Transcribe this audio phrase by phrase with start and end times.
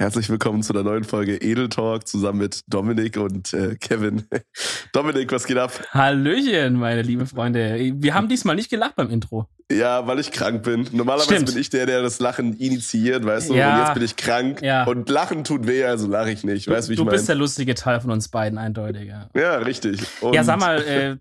[0.00, 4.24] Herzlich willkommen zu der neuen Folge Edel Talk zusammen mit Dominik und äh, Kevin.
[4.94, 5.72] Dominik, was geht ab?
[5.90, 7.78] Hallöchen, meine lieben Freunde.
[7.96, 9.46] Wir haben diesmal nicht gelacht beim Intro.
[9.70, 10.88] Ja, weil ich krank bin.
[10.92, 11.50] Normalerweise Stimmt.
[11.52, 13.54] bin ich der, der das Lachen initiiert, weißt du?
[13.54, 13.74] Ja.
[13.74, 14.84] Und jetzt bin ich krank Ja.
[14.84, 16.66] und Lachen tut weh, also lache ich nicht.
[16.66, 17.18] Weißt du, wie ich du meine?
[17.18, 19.06] bist der lustige Teil von uns beiden, eindeutig.
[19.06, 20.00] Ja, Ja, richtig.
[20.22, 21.16] Und, ja sag mal, äh,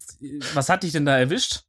[0.54, 1.64] was hat dich denn da erwischt?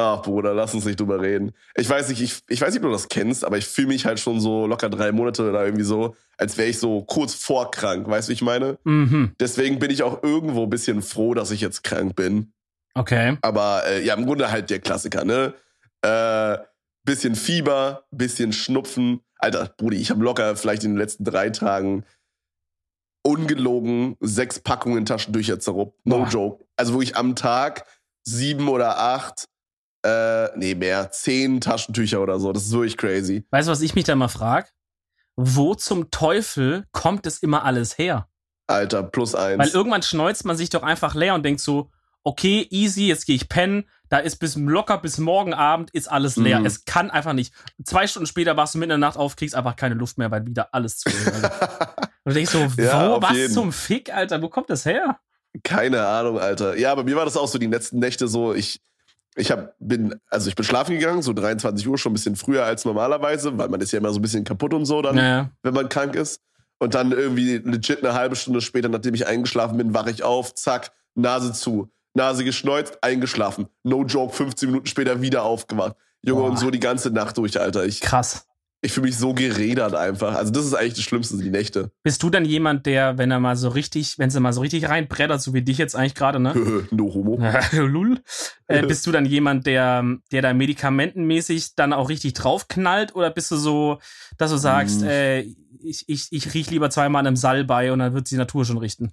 [0.00, 1.50] Ach, Bruder, lass uns nicht drüber reden.
[1.74, 4.06] Ich weiß nicht, ich, ich weiß nicht, ob du das kennst, aber ich fühle mich
[4.06, 7.72] halt schon so locker drei Monate oder irgendwie so, als wäre ich so kurz vor
[7.72, 8.08] krank.
[8.08, 8.78] Weißt du, wie ich meine?
[8.84, 9.32] Mhm.
[9.40, 12.52] Deswegen bin ich auch irgendwo ein bisschen froh, dass ich jetzt krank bin.
[12.94, 13.38] Okay.
[13.42, 15.54] Aber äh, ja, im Grunde halt der Klassiker, ne?
[16.02, 16.58] Äh,
[17.04, 19.20] bisschen Fieber, bisschen Schnupfen.
[19.40, 22.04] Alter, Brudi, ich habe locker vielleicht in den letzten drei Tagen
[23.24, 26.06] ungelogen sechs Packungen Taschentücher zerruppt.
[26.06, 26.28] No Boah.
[26.28, 26.64] joke.
[26.76, 27.84] Also wirklich am Tag
[28.22, 29.48] sieben oder acht,
[30.08, 32.52] äh, nee, mehr, zehn Taschentücher oder so.
[32.52, 33.44] Das ist wirklich crazy.
[33.50, 34.68] Weißt du, was ich mich da mal frage?
[35.36, 38.28] Wo zum Teufel kommt es immer alles her?
[38.66, 39.58] Alter, plus eins.
[39.58, 41.90] Weil irgendwann schneuzt man sich doch einfach leer und denkt so,
[42.24, 43.88] okay, easy, jetzt gehe ich pennen.
[44.10, 46.60] Da ist bis locker bis morgen Abend ist alles leer.
[46.60, 46.66] Mhm.
[46.66, 47.52] Es kann einfach nicht.
[47.84, 50.30] Zwei Stunden später wachst du mitten in der Nacht auf, kriegst einfach keine Luft mehr,
[50.30, 51.26] weil wieder alles zu ist.
[52.24, 53.52] Und du denkst so, wo, was jeden.
[53.52, 54.42] zum Fick, Alter?
[54.42, 55.18] Wo kommt das her?
[55.62, 56.76] Keine Ahnung, Alter.
[56.76, 58.82] Ja, bei mir war das auch so die letzten Nächte so, ich,
[59.38, 62.64] ich hab, bin, also ich bin schlafen gegangen, so 23 Uhr, schon ein bisschen früher
[62.64, 65.50] als normalerweise, weil man ist ja immer so ein bisschen kaputt und so dann, Naja.
[65.62, 66.40] wenn man krank ist.
[66.80, 70.54] Und dann irgendwie legit eine halbe Stunde später, nachdem ich eingeschlafen bin, wache ich auf,
[70.54, 73.66] zack, Nase zu, Nase geschneuzt, eingeschlafen.
[73.82, 75.96] No joke, 15 Minuten später wieder aufgewacht.
[76.22, 76.50] Junge, Boah.
[76.50, 77.84] und so die ganze Nacht durch, Alter.
[77.84, 78.46] Ich, Krass.
[78.80, 80.34] Ich fühle mich so geredert einfach.
[80.36, 81.90] Also das ist eigentlich das Schlimmste, die Nächte.
[82.04, 84.88] Bist du dann jemand, der, wenn er mal so richtig, wenn sie mal so richtig
[84.88, 86.54] reinbrettert, so wie dich jetzt eigentlich gerade, ne?
[86.90, 87.40] no homo.
[87.72, 88.20] Lul.
[88.68, 93.14] Äh, bist du dann jemand, der, der da medikamentenmäßig dann auch richtig draufknallt?
[93.14, 93.98] Oder bist du so,
[94.36, 95.04] dass du sagst, Mm.
[95.08, 95.40] äh,
[95.80, 98.78] ich, ich, ich riech lieber zweimal an einem Salbei und dann wird die Natur schon
[98.78, 99.12] richten?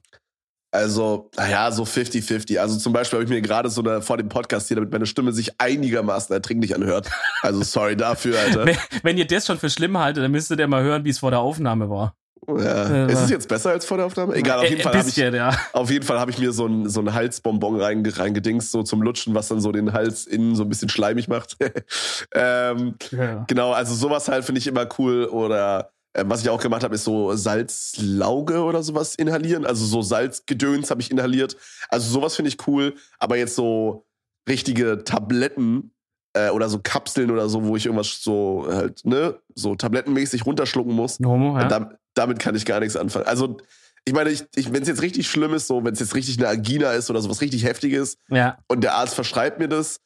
[0.76, 2.60] Also, naja, so 50-50.
[2.60, 5.06] Also zum Beispiel habe ich mir gerade so eine, vor dem Podcast hier, damit meine
[5.06, 7.10] Stimme sich einigermaßen erträglich anhört.
[7.42, 8.66] Also sorry dafür, Alter.
[8.66, 11.20] Wenn, wenn ihr das schon für schlimm haltet, dann müsstet ihr mal hören, wie es
[11.20, 12.16] vor der Aufnahme war.
[12.48, 13.08] Ja.
[13.08, 14.36] Äh, Ist es jetzt besser als vor der Aufnahme?
[14.36, 15.58] Egal, auf Äh, jeden ein Fall habe ich, ja.
[15.74, 19.02] auf jeden Fall habe ich mir so ein, so ein Halsbonbon reinge- reingedingst, so zum
[19.02, 21.58] Lutschen, was dann so den Hals innen so ein bisschen schleimig macht.
[22.36, 23.46] ähm, ja.
[23.48, 25.26] Genau, also sowas halt finde ich immer cool.
[25.26, 25.84] Oder äh,
[26.24, 29.66] was ich auch gemacht habe, ist so Salzlauge oder sowas inhalieren.
[29.66, 31.58] Also so Salzgedöns habe ich inhaliert.
[31.90, 32.96] Also sowas finde ich cool.
[33.20, 34.06] Aber jetzt so
[34.48, 35.92] richtige Tabletten
[36.34, 40.94] äh, oder so Kapseln oder so, wo ich irgendwas so halt, ne, so tablettenmäßig runterschlucken
[40.94, 41.20] muss.
[41.24, 41.68] Homo, ja.
[41.68, 43.26] Dam- damit kann ich gar nichts anfangen.
[43.26, 43.58] Also
[44.06, 46.38] ich meine, ich, ich, wenn es jetzt richtig schlimm ist, so wenn es jetzt richtig
[46.38, 48.58] eine Angina ist oder sowas richtig heftiges, ja.
[48.68, 50.00] und der Arzt verschreibt mir das,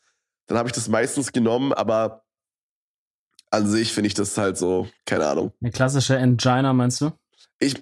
[0.47, 2.23] dann habe ich das meistens genommen, aber
[3.51, 5.51] an sich finde ich das halt so, keine Ahnung.
[5.61, 7.11] Eine klassische Angina, meinst du?
[7.59, 7.75] Ich,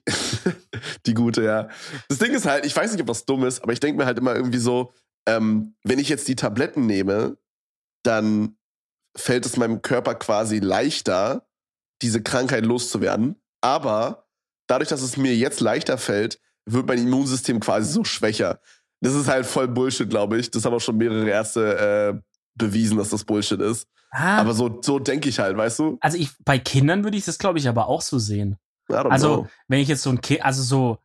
[1.05, 1.69] die gute, ja.
[2.09, 4.05] Das Ding ist halt, ich weiß nicht, ob das dumm ist, aber ich denke mir
[4.05, 4.91] halt immer irgendwie so,
[5.28, 7.38] ähm, wenn ich jetzt die Tabletten nehme,
[8.03, 8.57] dann
[9.16, 11.47] fällt es meinem Körper quasi leichter,
[12.01, 13.35] diese Krankheit loszuwerden.
[13.61, 14.28] Aber
[14.67, 18.61] dadurch, dass es mir jetzt leichter fällt, wird mein Immunsystem quasi so schwächer.
[19.01, 20.49] Das ist halt voll Bullshit, glaube ich.
[20.51, 21.78] Das haben auch schon mehrere Ärzte
[22.16, 23.88] äh, bewiesen, dass das Bullshit ist.
[24.12, 25.97] Ah, Aber so, so denke ich halt, weißt du?
[26.01, 28.57] also ich, bei Kindern würde ich das, glaube ich, aber auch so sehen.
[28.90, 29.47] Also, know.
[29.68, 30.97] wenn ich jetzt so ein Kind, also so,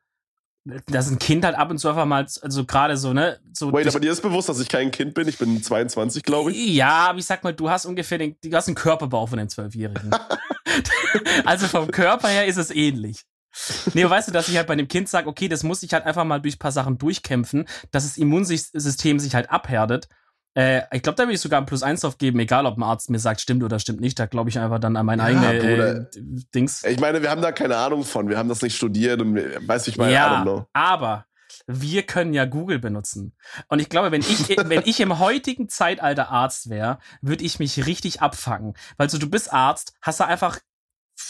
[0.87, 3.73] dass ein Kind halt ab und zu einfach mal, also gerade so, ne, so.
[3.73, 5.27] Wait, aber dir ist bewusst, dass ich kein Kind bin?
[5.27, 6.75] Ich bin 22, glaube ich.
[6.75, 9.49] Ja, aber ich sag mal, du hast ungefähr den, du hast einen Körperbau von einem
[9.49, 10.11] Zwölfjährigen.
[11.45, 13.25] also vom Körper her ist es ähnlich.
[13.93, 16.07] Nee, weißt du, dass ich halt bei dem Kind sage, okay, das muss ich halt
[16.07, 20.09] einfach mal durch ein paar Sachen durchkämpfen, dass das Immunsystem sich halt abhärtet.
[20.55, 22.83] Äh, ich glaube, da will ich sogar ein Plus eins drauf geben, egal ob ein
[22.83, 24.19] Arzt mir sagt, stimmt oder stimmt nicht.
[24.19, 25.97] Da glaube ich einfach dann an mein Ja, eigene Bruder.
[25.97, 26.05] äh,
[26.55, 26.85] Dings.
[26.85, 28.29] Ich meine, wir haben da keine Ahnung von.
[28.29, 31.27] Wir haben das nicht studiert und weiß ich don't ja, aber
[31.67, 33.35] wir können ja Google benutzen.
[33.69, 37.87] Und ich glaube, wenn ich, wenn ich im heutigen Zeitalter Arzt wäre, würde ich mich
[37.87, 38.75] richtig abfangen.
[38.97, 40.59] Weil so, du bist Arzt, hast da einfach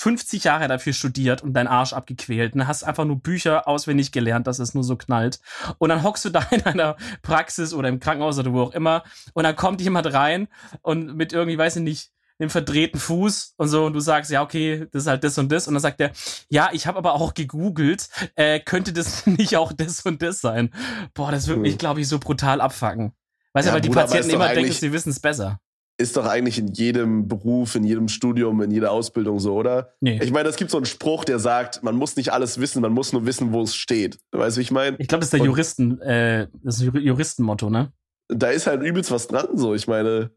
[0.03, 2.55] 50 Jahre dafür studiert und deinen Arsch abgequält.
[2.55, 5.39] Und hast einfach nur Bücher auswendig gelernt, dass es nur so knallt.
[5.79, 9.05] Und dann hockst du da in einer Praxis oder im Krankenhaus oder wo auch immer.
[9.33, 10.49] Und dann kommt jemand rein
[10.83, 12.11] und mit irgendwie, weiß ich nicht,
[12.41, 15.53] einem verdrehten Fuß und so und du sagst, ja, okay, das ist halt das und
[15.53, 16.11] das und dann sagt er,
[16.49, 20.71] ja, ich habe aber auch gegoogelt, äh, könnte das nicht auch das und das sein?
[21.15, 21.79] Boah, das würde mich, Hm.
[21.79, 23.13] glaube ich, so brutal abfacken.
[23.53, 25.61] Weißt du, Ja, weil die Bruder, Patienten immer denken, sie wissen es besser.
[25.99, 29.93] Ist doch eigentlich in jedem Beruf, in jedem Studium, in jeder Ausbildung so, oder?
[30.01, 30.19] Nee.
[30.23, 32.93] Ich meine, es gibt so einen Spruch, der sagt, man muss nicht alles wissen, man
[32.93, 34.19] muss nur wissen, wo es steht.
[34.33, 34.97] Weißt du, wie ich meine?
[34.99, 37.93] Ich glaube, das ist der Und- Juristen, äh, das ist Jur- Juristenmotto, ne?
[38.29, 39.75] Da ist halt übelst was dran, so.
[39.75, 40.31] Ich meine,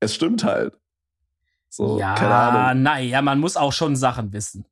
[0.00, 0.78] es stimmt halt.
[1.68, 2.82] So, ja, keine Ahnung.
[2.82, 4.64] naja, man muss auch schon Sachen wissen.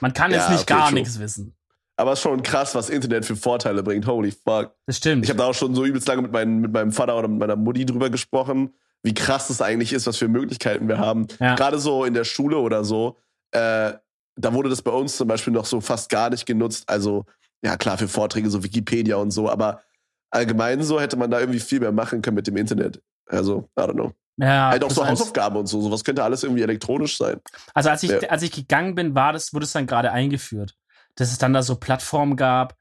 [0.00, 1.54] Man kann jetzt Ja, nicht okay, gar nichts wissen.
[1.96, 4.06] Aber es ist schon krass, was Internet für Vorteile bringt.
[4.06, 4.74] Holy fuck.
[4.86, 5.24] Das stimmt.
[5.24, 7.38] Ich habe da auch schon so übelst lange mit, meinen, mit meinem Vater oder mit
[7.38, 11.26] meiner Mutti drüber gesprochen, wie krass das eigentlich ist, was für Möglichkeiten wir haben.
[11.38, 11.54] Ja.
[11.54, 13.16] Gerade so in der Schule oder so,
[13.52, 13.92] äh,
[14.36, 16.84] da wurde das bei uns zum Beispiel noch so fast gar nicht genutzt.
[16.88, 17.24] Also,
[17.62, 19.82] ja klar, für Vorträge, so Wikipedia und so, aber
[20.30, 23.02] allgemein so hätte man da irgendwie viel mehr machen können mit dem Internet.
[23.26, 24.12] Also, I don't know.
[24.38, 25.06] ja, halt auch so.
[25.06, 25.80] Hausaufgaben und so.
[25.80, 27.40] Sowas könnte alles irgendwie elektronisch sein.
[27.74, 28.18] Also als ich, Ja.
[28.28, 30.74] als ich gegangen bin, war das, wurde es dann gerade eingeführt.
[31.16, 32.76] Dass es dann da so Plattformen gab,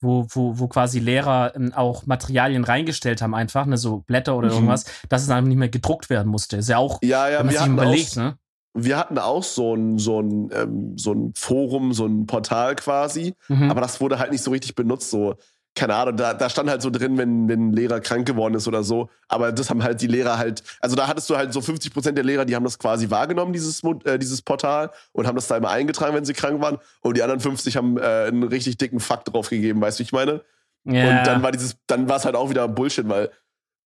[0.00, 4.48] wo, wo, wo quasi Lehrer ähm, auch Materialien reingestellt haben, einfach, ne, so Blätter oder
[4.48, 4.54] Mhm.
[4.54, 6.56] irgendwas, dass es dann nicht mehr gedruckt werden musste.
[6.58, 8.38] Ist ja auch, Ja, ja, wenn man wir sich hatten, überlegt, auch, ne?
[8.74, 13.34] wir hatten auch so ein, so, ein, ähm, so ein Forum, so ein Portal quasi.
[13.48, 13.70] Mhm.
[13.70, 15.10] Aber das wurde halt nicht so richtig benutzt.
[15.10, 15.34] So,
[15.74, 18.66] keine Ahnung, da, da stand halt so drin, wenn, wenn ein Lehrer krank geworden ist
[18.66, 19.10] oder so.
[19.28, 22.16] Aber das haben halt die Lehrer halt, also da hattest du halt so 50 Prozent
[22.18, 25.56] der Lehrer, die haben das quasi wahrgenommen, dieses, äh, dieses Portal, und haben das da
[25.56, 26.78] immer eingetragen, wenn sie krank waren.
[27.00, 30.06] Und die anderen 50 haben äh, einen richtig dicken Fakt drauf gegeben, weißt du, wie
[30.06, 30.42] ich meine?
[30.84, 31.18] ja.
[31.20, 33.30] Und dann war dieses, dann war es halt auch wieder Bullshit, weil,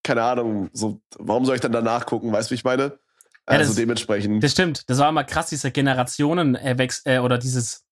[0.03, 2.83] keine Ahnung, so, warum soll ich dann danach gucken, weißt du, wie ich meine?
[2.83, 4.43] Ja, Also das- dementsprechend.
[4.43, 4.89] Das stimmt.
[4.89, 7.83] Das war immer krass, dieser Generationen äh, oder dieses.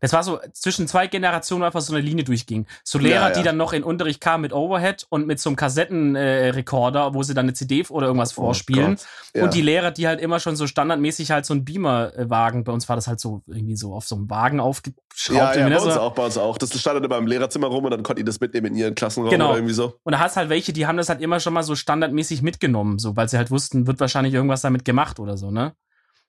[0.00, 2.66] Das war so zwischen zwei Generationen einfach so eine Linie durchging.
[2.84, 3.34] So Lehrer, Ja, ja.
[3.34, 7.22] die dann noch in Unterricht kamen mit Overhead und mit so einem Kassettenrekorder, äh, wo
[7.22, 8.84] sie dann eine CD oder irgendwas vorspielen.
[8.92, 9.06] Oh Gott.
[9.34, 9.44] Ja.
[9.44, 12.88] Und die Lehrer, die halt immer schon so standardmäßig halt so einen Beamer-Wagen, bei uns
[12.88, 14.96] war das halt so irgendwie so auf so einem Wagen aufgeschraubt.
[15.30, 16.00] ja, ja, irgendwie, bei ne, uns so.
[16.00, 16.58] auch, bei uns auch.
[16.58, 18.94] Das stand dann immer im Lehrerzimmer rum und dann konnten die das mitnehmen in ihren
[18.94, 19.46] Klassenraum Genau.
[19.48, 19.98] oder irgendwie so.
[20.04, 22.98] Und da hast halt welche, die haben das halt immer schon mal so standardmäßig mitgenommen,
[22.98, 25.74] so, weil sie halt wussten, wird wahrscheinlich irgendwas damit gemacht oder so, ne?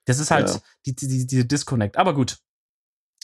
[0.04, 0.56] Das ist halt Ja.
[0.86, 1.96] die, die, die, diese Disconnect.
[1.96, 2.38] Aber gut.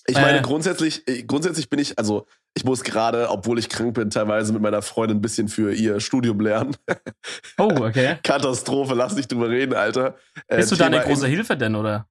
[0.07, 0.43] Ich meine, Äh.
[0.43, 4.61] grundsätzlich, äh, grundsätzlich bin ich, also ich muss gerade, obwohl ich krank bin, teilweise mit
[4.63, 6.77] meiner Freundin ein bisschen für ihr Studium lernen.
[7.59, 8.19] Oh, okay.
[8.25, 10.17] Katastrophe, lass nicht drüber reden, Alter.
[10.49, 12.09] Äh, Bist du da eine Thema große Hilfe denn, oder?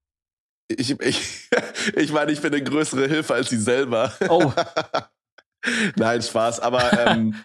[0.69, 1.49] Ich, ich,
[1.95, 4.13] ich meine, ich bin eine größere Hilfe als sie selber.
[4.29, 4.53] Oh,
[5.95, 7.35] Nein, Spaß, aber ähm,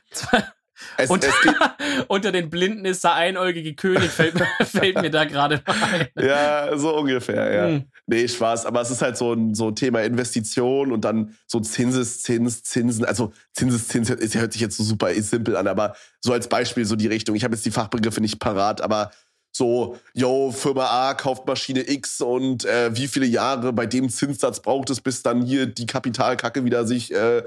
[0.97, 1.33] es, und, es
[2.09, 6.09] unter den Blinden ist der einäugige König, fällt mir, fällt mir da gerade ein.
[6.23, 7.67] ja, so ungefähr, ja.
[7.67, 7.85] Hm.
[8.07, 12.63] Nee, Spaß, aber es ist halt so ein so Thema Investition und dann so Zinseszins,
[12.63, 16.85] Zinsen, also Zinseszins ist, hört sich jetzt so super simpel an, aber so als Beispiel
[16.85, 17.35] so die Richtung.
[17.35, 19.11] Ich habe jetzt die Fachbegriffe nicht parat, aber
[19.57, 24.61] so, yo, Firma A kauft Maschine X und äh, wie viele Jahre bei dem Zinssatz
[24.61, 27.43] braucht es, bis dann hier die Kapitalkacke wieder sich, äh,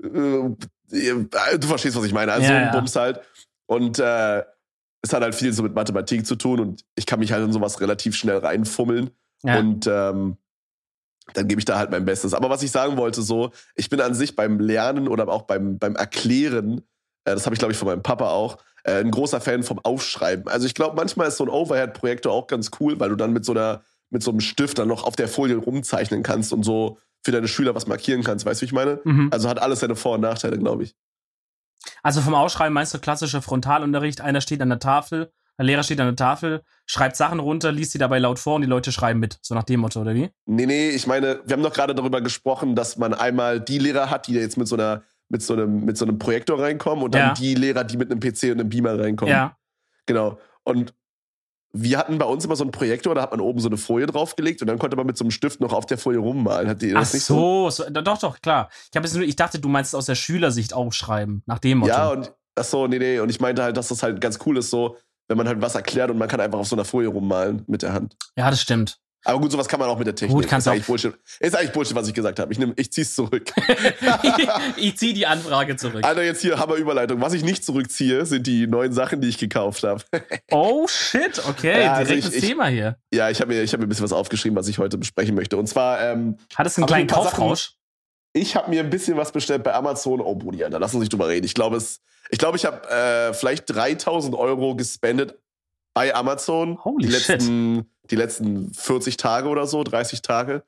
[0.00, 2.72] du verstehst, was ich meine, also Ja, so ein ja.
[2.72, 3.20] Bums halt.
[3.66, 4.42] Und äh,
[5.02, 7.52] es hat halt viel so mit Mathematik zu tun und ich kann mich halt in
[7.52, 9.10] sowas relativ schnell reinfummeln.
[9.42, 9.58] Ja.
[9.58, 10.36] Und ähm,
[11.34, 12.34] dann gebe ich da halt mein Bestes.
[12.34, 15.78] Aber was ich sagen wollte, so, ich bin an sich beim Lernen oder auch beim,
[15.78, 16.78] beim Erklären,
[17.24, 19.78] äh, das habe ich, glaube ich, von meinem Papa auch, äh, ein großer Fan vom
[19.78, 20.48] Aufschreiben.
[20.48, 23.44] Also ich glaube, manchmal ist so ein Overhead-Projektor auch ganz cool, weil du dann mit
[23.44, 26.98] so einer, mit so einem Stift dann noch auf der Folie rumzeichnen kannst und so
[27.28, 29.00] für deine Schüler was markieren kannst, weißt du, wie ich meine?
[29.04, 29.28] Mhm.
[29.30, 30.96] Also hat alles seine Vor- und Nachteile, glaube ich.
[32.02, 36.00] Also vom Ausschreiben meinst du klassischer Frontalunterricht, einer steht an der Tafel, der Lehrer steht
[36.00, 39.20] an der Tafel, schreibt Sachen runter, liest sie dabei laut vor und die Leute schreiben
[39.20, 39.38] mit.
[39.42, 40.30] So nach dem Motto, oder wie?
[40.46, 44.08] Nee, nee, ich meine, wir haben doch gerade darüber gesprochen, dass man einmal die Lehrer
[44.08, 47.14] hat, die jetzt mit so einer, mit so einem, mit so einem Projektor reinkommen und
[47.14, 47.34] dann Ja.
[47.34, 49.32] die Lehrer, die mit einem PC und einem Beamer reinkommen.
[49.34, 49.58] Ja.
[50.06, 50.38] Genau.
[50.64, 50.94] Und
[51.72, 54.06] wir hatten bei uns immer so einen Projektor, da hat man oben so eine Folie
[54.06, 56.68] draufgelegt und dann konnte man mit so einem Stift noch auf der Folie rummalen.
[56.68, 57.68] Hat die Ach das nicht so?
[57.70, 58.70] so, doch, doch, klar.
[58.90, 61.78] Ich, hab jetzt nur, ich dachte, du meinst es aus der Schülersicht aufschreiben, nach dem
[61.78, 61.92] Motto.
[61.92, 63.20] Ja, und ach so, nee, nee.
[63.20, 64.96] Und ich meinte halt, dass das halt ganz cool ist, so,
[65.28, 67.82] wenn man halt was erklärt und man kann einfach auf so einer Folie rummalen mit
[67.82, 68.16] der Hand.
[68.36, 68.98] ja, das stimmt.
[69.24, 70.36] Aber gut, sowas kann man auch mit der Technik.
[70.36, 71.14] Gut, kannst ist du eigentlich Bullshit.
[71.40, 72.52] Ist eigentlich Bullshit, was ich gesagt habe.
[72.52, 73.52] Ich, nehm, ich zieh's zurück.
[74.76, 76.04] ich ziehe die Anfrage zurück.
[76.04, 77.20] Alter, jetzt hier Hammer Überleitung.
[77.20, 80.02] Was ich nicht zurückziehe, sind die neuen Sachen, die ich gekauft habe.
[80.50, 82.96] Oh shit, okay, Ja, also direktes ich- ich- Thema hier.
[83.12, 85.34] ja, ich habe mir, ich hab mir ein bisschen was aufgeschrieben, was ich heute besprechen
[85.34, 85.56] möchte.
[85.56, 87.72] Und zwar, ähm, Hattest du einen kleinen ein Kaufrausch?
[88.32, 90.20] ich habe mir ein bisschen was bestellt bei Amazon.
[90.20, 91.44] Oh, Brudi, Alter, lass uns nicht drüber reden.
[91.44, 91.76] Ich glaube,
[92.30, 95.36] ich, glaube, ich habe äh, vielleicht 3000 Euro gespendet
[95.98, 96.78] bei Amazon.
[96.84, 97.28] Holy die shit.
[97.28, 100.62] letzten, Die letzten 40 Tage oder so, 30 Tage.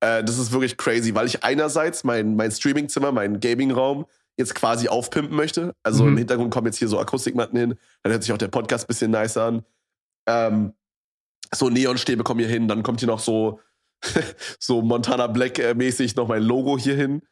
[0.00, 4.04] Äh, das ist wirklich crazy, weil ich einerseits mein, mein Streamingzimmer, meinen Gaming-Raum
[4.36, 5.74] jetzt quasi aufpimpen möchte.
[5.84, 6.08] Also Mhm.
[6.10, 7.78] im Hintergrund kommen jetzt hier so Akustikmatten hin.
[8.02, 9.64] Dann hört sich auch der Podcast ein bisschen nice an.
[10.26, 10.72] Ähm,
[11.54, 12.66] so Neonstäbe kommen hier hin.
[12.66, 13.60] Dann kommt hier noch so,
[14.58, 17.22] so Montana Black-mäßig noch mein Logo hier hin.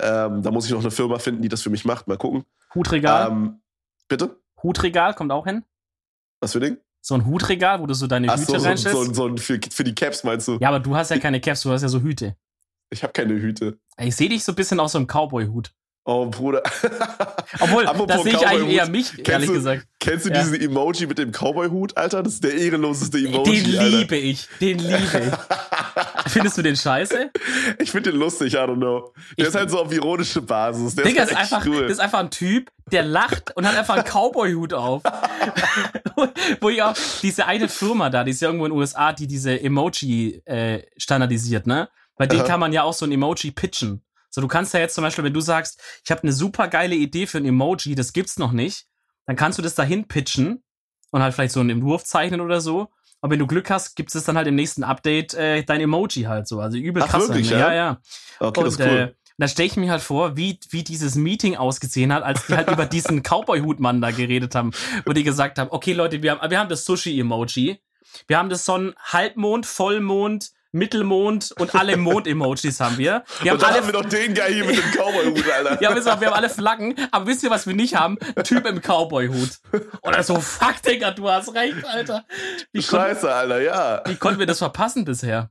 [0.00, 2.06] Ähm, da muss ich noch eine Firma finden, die das für mich macht.
[2.08, 2.44] Mal gucken.
[2.74, 3.30] Hutregal.
[3.30, 3.60] Ähm,
[4.06, 4.38] bitte?
[4.62, 5.64] Hutregal kommt auch hin.
[6.40, 6.76] Was für Ding?
[7.02, 9.04] So ein Hutregal, wo du so deine Ach Hüte so, so, reinstellst.
[9.06, 10.58] so, so ein für, für die Caps meinst du?
[10.60, 12.36] Ja, aber du hast ja keine Caps, du hast ja so Hüte.
[12.90, 13.78] Ich habe keine Hüte.
[13.98, 15.70] Ich sehe dich so ein bisschen aus so einem Cowboy-Hut.
[16.04, 16.62] Oh, Bruder.
[17.60, 19.86] Obwohl, Apropos da sehe ich eigentlich eher mich, ehrlich du- gesagt.
[20.00, 20.40] Kennst du Ja.
[20.42, 22.22] diesen Emoji mit dem Cowboy-Hut, Alter?
[22.22, 23.96] Das ist der ehrenloseste Emoji, Den Alter.
[23.98, 24.48] liebe ich.
[24.60, 25.30] Den liebe ich.
[26.26, 27.30] Findest du den scheiße?
[27.78, 29.12] Ich finde den lustig, I don't know.
[29.36, 30.94] Der Ich- ist halt so auf ironische Basis.
[30.94, 31.84] Der Digga, ist, ist halt einfach, cool.
[31.90, 35.02] ist einfach ein Typ, der lacht und hat einfach einen Cowboy-Hut auf.
[36.60, 39.26] Wo ich auch, diese eine Firma da, die ist ja irgendwo in den USA, die
[39.26, 41.88] diese Emoji äh, standardisiert, ne?
[42.16, 44.02] Bei denen kann man ja auch so ein Emoji pitchen.
[44.28, 46.94] So, du kannst ja jetzt zum Beispiel, wenn du sagst, ich habe eine super geile
[46.94, 48.86] Idee für ein Emoji, das gibt's noch nicht,
[49.26, 50.62] dann kannst du das dahin pitchen
[51.10, 52.88] und halt vielleicht so einen Entwurf zeichnen oder so.
[53.20, 56.22] Und wenn du Glück hast, gibt es dann halt im nächsten Update äh, dein Emoji
[56.22, 56.60] halt so.
[56.60, 57.28] Also übel Ach, krass.
[57.28, 57.60] wirklich, eigentlich.
[57.60, 57.72] ja?
[57.72, 58.00] ja, ja.
[58.40, 58.98] okay, das Und ist cool.
[58.98, 62.54] äh, da stelle ich mir halt vor, wie, wie dieses Meeting ausgesehen hat, als die
[62.54, 64.70] halt über diesen Cowboy-Hutmann da geredet haben,
[65.06, 67.80] wo die gesagt haben, okay Leute, wir haben, wir haben das Sushi-Emoji,
[68.26, 73.24] wir haben das Sonnen Halbmond, Vollmond, Mittelmond und alle Mond-Emojis haben wir.
[73.42, 75.82] Wir haben Und dann alle haben wir noch den Guy hier mit dem Cowboy-Hut, Alter.
[75.82, 78.18] ja, wir haben, wir haben alle Flaggen, aber wisst ihr, was wir nicht haben?
[78.44, 79.50] Typ im Cowboy-Hut.
[80.02, 82.24] Oder so, fuck, Digga, du hast recht, Alter.
[82.72, 84.02] Wie, Scheiße, Alter, ja.
[84.06, 85.50] wie konnten wir das verpassen bisher?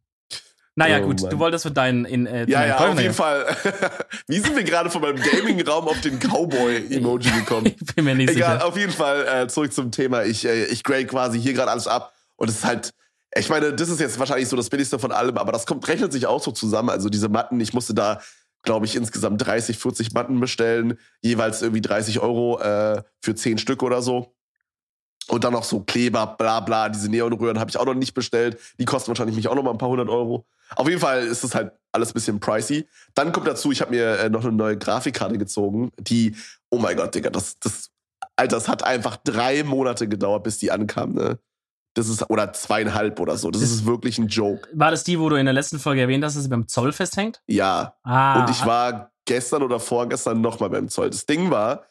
[0.76, 1.32] Naja, Oh, gut, Mann.
[1.32, 3.14] du wolltest für deinen in äh, Ja, ja, auf jeden.
[3.14, 3.46] Fall.
[4.28, 7.66] Wie sind wir gerade von meinem Gaming-Raum auf den Cowboy-Emoji gekommen?
[7.82, 8.66] Ich bin mir nicht Egal, sicher.
[8.66, 10.24] auf jeden Fall äh, zurück zum Thema.
[10.24, 12.92] Ich, äh, ich grade quasi hier gerade alles ab und es ist halt,
[13.36, 16.12] ich meine, das ist jetzt wahrscheinlich so das Billigste von allem, aber das kommt, rechnet
[16.12, 16.90] sich auch so zusammen.
[16.90, 18.22] Also diese Matten, ich musste da,
[18.64, 23.84] glaube ich, insgesamt 30, 40 Matten bestellen, jeweils irgendwie 30 Euro äh, für 10 Stück
[23.84, 24.34] oder so.
[25.28, 28.60] Und dann noch so Kleber, bla bla, diese Neonröhren habe ich auch noch nicht bestellt.
[28.80, 30.48] Die kosten wahrscheinlich mich auch noch mal ein paar hundert Euro.
[30.76, 32.88] Auf jeden Fall ist es halt alles ein bisschen pricey.
[33.14, 36.36] Dann kommt dazu, ich habe mir äh, noch eine neue Grafikkarte gezogen, die,
[36.72, 37.92] oh mein Gott, Digga, das, das,
[38.36, 41.40] Alter, das hat einfach drei Monate gedauert, bis die ankam, ne?
[42.00, 43.52] Das ist, oder zweieinhalb oder so.
[43.52, 44.70] Das ist wirklich ein Joke.
[44.74, 46.94] War das die, wo du in der letzten Folge erwähnt hast, dass sie beim Zoll
[46.94, 47.42] festhängt?
[47.46, 47.96] Ja.
[48.04, 48.40] Ah.
[48.40, 51.10] Und ich war gestern oder vorgestern nochmal beim Zoll.
[51.10, 51.84] Das Ding war,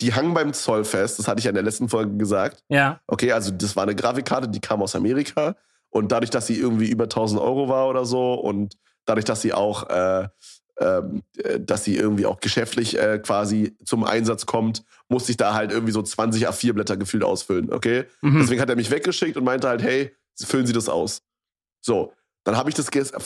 [0.00, 2.64] die hang beim Zoll fest, das hatte ich ja in der letzten Folge gesagt.
[2.68, 3.00] Ja.
[3.06, 5.54] Okay, also das war eine Grafikkarte, die kam aus Amerika.
[5.90, 9.52] Und dadurch, dass sie irgendwie über 1000 Euro war oder so und dadurch, dass sie
[9.52, 10.28] auch, äh,
[10.76, 15.92] dass sie irgendwie auch geschäftlich äh, quasi zum Einsatz kommt, musste ich da halt irgendwie
[15.92, 18.04] so 20 A4-Blätter gefühlt ausfüllen, okay?
[18.22, 18.40] Mhm.
[18.40, 21.22] Deswegen hat er mich weggeschickt und meinte halt, hey, füllen Sie das aus.
[21.80, 22.12] So,
[22.44, 23.22] dann habe ich das gestern,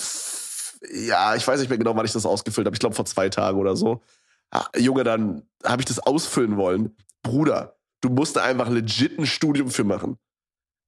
[0.93, 2.75] ja, ich weiß nicht mehr genau, wann ich das ausgefüllt habe.
[2.75, 4.03] Ich glaube vor zwei Tagen oder so.
[4.51, 6.97] Ah, Junge, dann habe ich das ausfüllen wollen.
[7.23, 10.19] Bruder, du musst da einfach legit ein Studium für machen.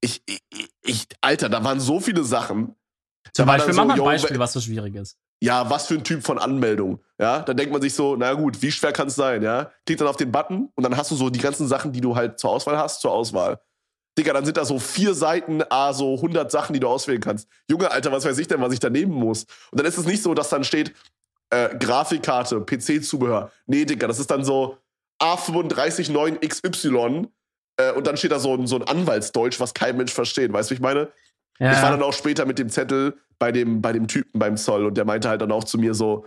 [0.00, 0.41] Ich, ich,
[0.83, 2.75] ich Alter, da waren so viele Sachen.
[3.33, 5.19] Zum Beispiel, dann mach mal ein Beispiel, was so schwierig ist.
[5.40, 7.00] Ja, was für ein Typ von Anmeldung.
[7.18, 9.71] Ja, da denkt man sich so, na gut, wie schwer kann es sein, ja?
[9.87, 12.16] Klick dann auf den Button und dann hast du so die ganzen Sachen, die du
[12.16, 13.61] halt zur Auswahl hast, zur Auswahl.
[14.18, 17.49] Digga, dann sind da so vier Seiten, ah, so 100 Sachen, die du auswählen kannst.
[17.71, 19.45] Junge, Alter, was weiß ich denn, was ich da nehmen muss?
[19.71, 20.92] Und dann ist es nicht so, dass dann steht,
[21.50, 23.52] äh, Grafikkarte, PC-Zubehör.
[23.66, 24.76] Nee, Digga, das ist dann so
[25.23, 27.28] A359XY
[27.76, 30.52] äh, und dann steht da so ein, so ein Anwaltsdeutsch, was kein Mensch versteht.
[30.52, 31.12] Weißt du, wie ich meine?
[31.59, 31.73] Ja.
[31.73, 34.87] Ich war dann auch später mit dem Zettel bei dem, bei dem Typen beim Zoll
[34.87, 36.27] und der meinte halt dann auch zu mir so,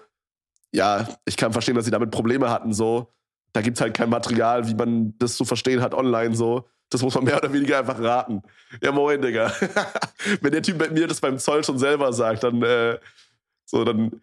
[0.72, 3.14] ja, ich kann verstehen, dass sie damit Probleme hatten, so.
[3.54, 6.70] Da gibt's halt kein Material, wie man das zu verstehen hat online, so.
[6.90, 8.42] Das muss man mehr oder weniger einfach raten.
[8.82, 9.52] Ja, moin, Digga.
[10.42, 13.00] Wenn der Typ mit mir das beim Zoll schon selber sagt, dann, äh,
[13.66, 14.22] so, dann,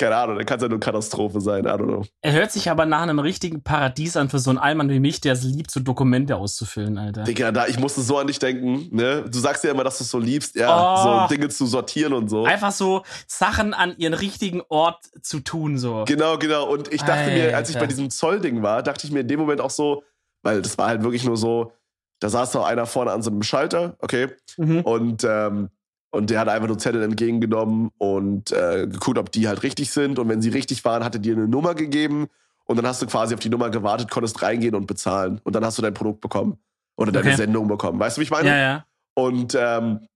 [0.00, 2.04] keine Ahnung, dann kann es ja nur Katastrophe sein, I don't know.
[2.22, 5.20] er hört sich aber nach einem richtigen Paradies an für so einen Allmann wie mich,
[5.20, 7.24] der es liebt, so Dokumente auszufüllen, Alter.
[7.24, 9.24] Digga, da, ich musste so an dich denken, ne?
[9.30, 11.28] Du sagst ja immer, dass du es so liebst, ja, Oh.
[11.28, 12.44] so Dinge zu sortieren und so.
[12.44, 16.04] Einfach so Sachen an ihren richtigen Ort zu tun, so.
[16.06, 16.66] Genau, genau.
[16.68, 17.84] Und ich dachte mir, als ich Alter.
[17.86, 20.02] bei diesem Zollding war, dachte ich mir in dem Moment auch so,
[20.42, 21.72] weil das war halt wirklich nur so,
[22.20, 24.80] da saß doch einer vorne an so einem Schalter, okay, Mhm.
[24.80, 25.68] und, ähm,
[26.10, 30.18] und der hat einfach nur Zettel entgegengenommen und äh, geguckt, ob die halt richtig sind.
[30.18, 32.28] Und wenn sie richtig waren, hat er dir eine Nummer gegeben
[32.64, 35.40] und dann hast du quasi auf die Nummer gewartet, konntest reingehen und bezahlen.
[35.44, 36.58] Und dann hast du dein Produkt bekommen.
[36.96, 37.36] Oder deine Okay.
[37.36, 37.98] Sendung bekommen.
[37.98, 38.48] Weißt du, wie ich meine?
[38.48, 38.84] Ja, ja.
[39.14, 40.06] Und, ähm,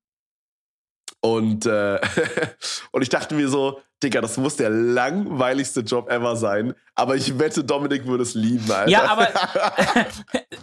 [1.20, 1.98] und, äh,
[2.92, 6.74] und ich dachte mir so, Digga, das muss der langweiligste Job ever sein.
[6.94, 8.90] Aber ich wette, Dominik würde es lieben, Alter.
[8.90, 9.28] Ja, aber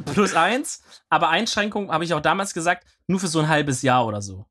[0.14, 4.06] plus eins, aber Einschränkung habe ich auch damals gesagt, nur für so ein halbes Jahr
[4.06, 4.46] oder so.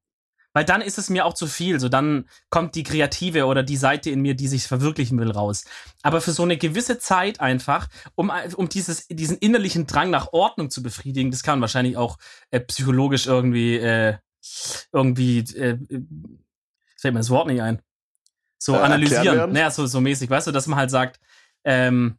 [0.53, 1.79] Weil dann ist es mir auch zu viel.
[1.79, 5.65] So, dann kommt die Kreative oder die Seite in mir, die sich verwirklichen will, raus.
[6.03, 10.71] Aber für so eine gewisse Zeit einfach, um, um dieses, diesen innerlichen Drang nach Ordnung
[10.71, 12.19] zu befriedigen, das kann man wahrscheinlich auch
[12.51, 14.17] äh, psychologisch irgendwie, äh,
[14.93, 16.03] irgendwie, äh, äh,
[16.99, 17.81] fällt mir das Wort nicht ein.
[18.59, 19.53] So Äh, analysieren.
[19.53, 21.21] Naja, so, so mäßig, weißt du, dass man halt sagt,
[21.65, 22.19] ähm,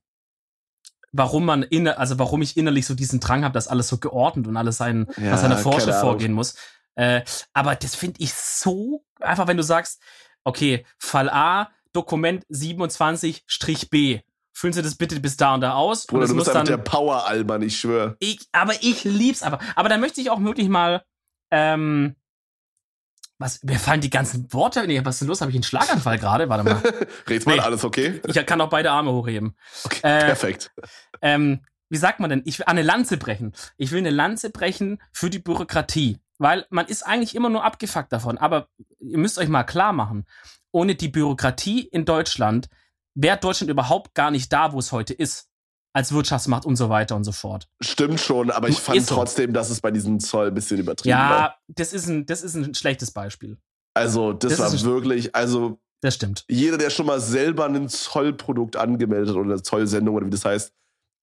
[1.12, 4.48] warum man inner, also warum ich innerlich so diesen Drang habe, dass alles so geordnet
[4.48, 6.56] und alles sein, Ja, nach seiner Vorschrift vorgehen muss.
[7.01, 10.01] Äh, aber das finde ich so einfach, wenn du sagst,
[10.43, 14.22] okay, Fall A, Dokument 27-B.
[14.53, 16.05] Füllen Sie das bitte bis da und da aus.
[16.05, 16.65] Bruder, und du muss bist dann.
[16.65, 18.17] der Power-Alban, ich schwöre.
[18.20, 19.60] Ich, aber ich lieb's aber.
[19.75, 21.03] Aber da möchte ich auch wirklich mal,
[21.51, 22.15] ähm,
[23.39, 24.86] Was, mir fallen die ganzen Worte.
[24.86, 25.41] Nee, was ist denn los?
[25.41, 26.48] Habe ich einen Schlaganfall gerade?
[26.50, 26.81] Warte mal.
[27.27, 27.62] Red's mal, Nee.
[27.62, 28.22] alles okay?
[28.27, 29.55] Ich kann auch beide Arme hochheben.
[29.86, 30.72] Okay, Äh, perfekt.
[31.24, 32.43] ähm, wie sagt man denn?
[32.46, 33.53] Ich will eine Lanze brechen.
[33.77, 36.20] Ich will eine Lanze brechen für die Bürokratie.
[36.41, 38.39] Weil man ist eigentlich immer nur abgefuckt davon.
[38.39, 38.67] Aber
[39.00, 40.25] ihr müsst euch mal klar machen,
[40.71, 42.67] ohne die Bürokratie in Deutschland
[43.13, 45.50] wäre Deutschland überhaupt gar nicht da, wo es heute ist.
[45.93, 47.67] Als Wirtschaftsmacht und so weiter und so fort.
[47.81, 49.15] Stimmt schon, aber ich fand so.
[49.15, 51.39] trotzdem, dass es bei diesem Zoll ein bisschen übertrieben war.
[51.39, 53.57] Ja, das ist, ein, das ist ein schlechtes Beispiel.
[53.93, 56.45] Also, das, Das war wirklich, also Das stimmt.
[56.50, 60.45] jeder, der schon mal selber ein Zollprodukt angemeldet hat oder eine Zollsendung oder wie das
[60.45, 60.74] heißt,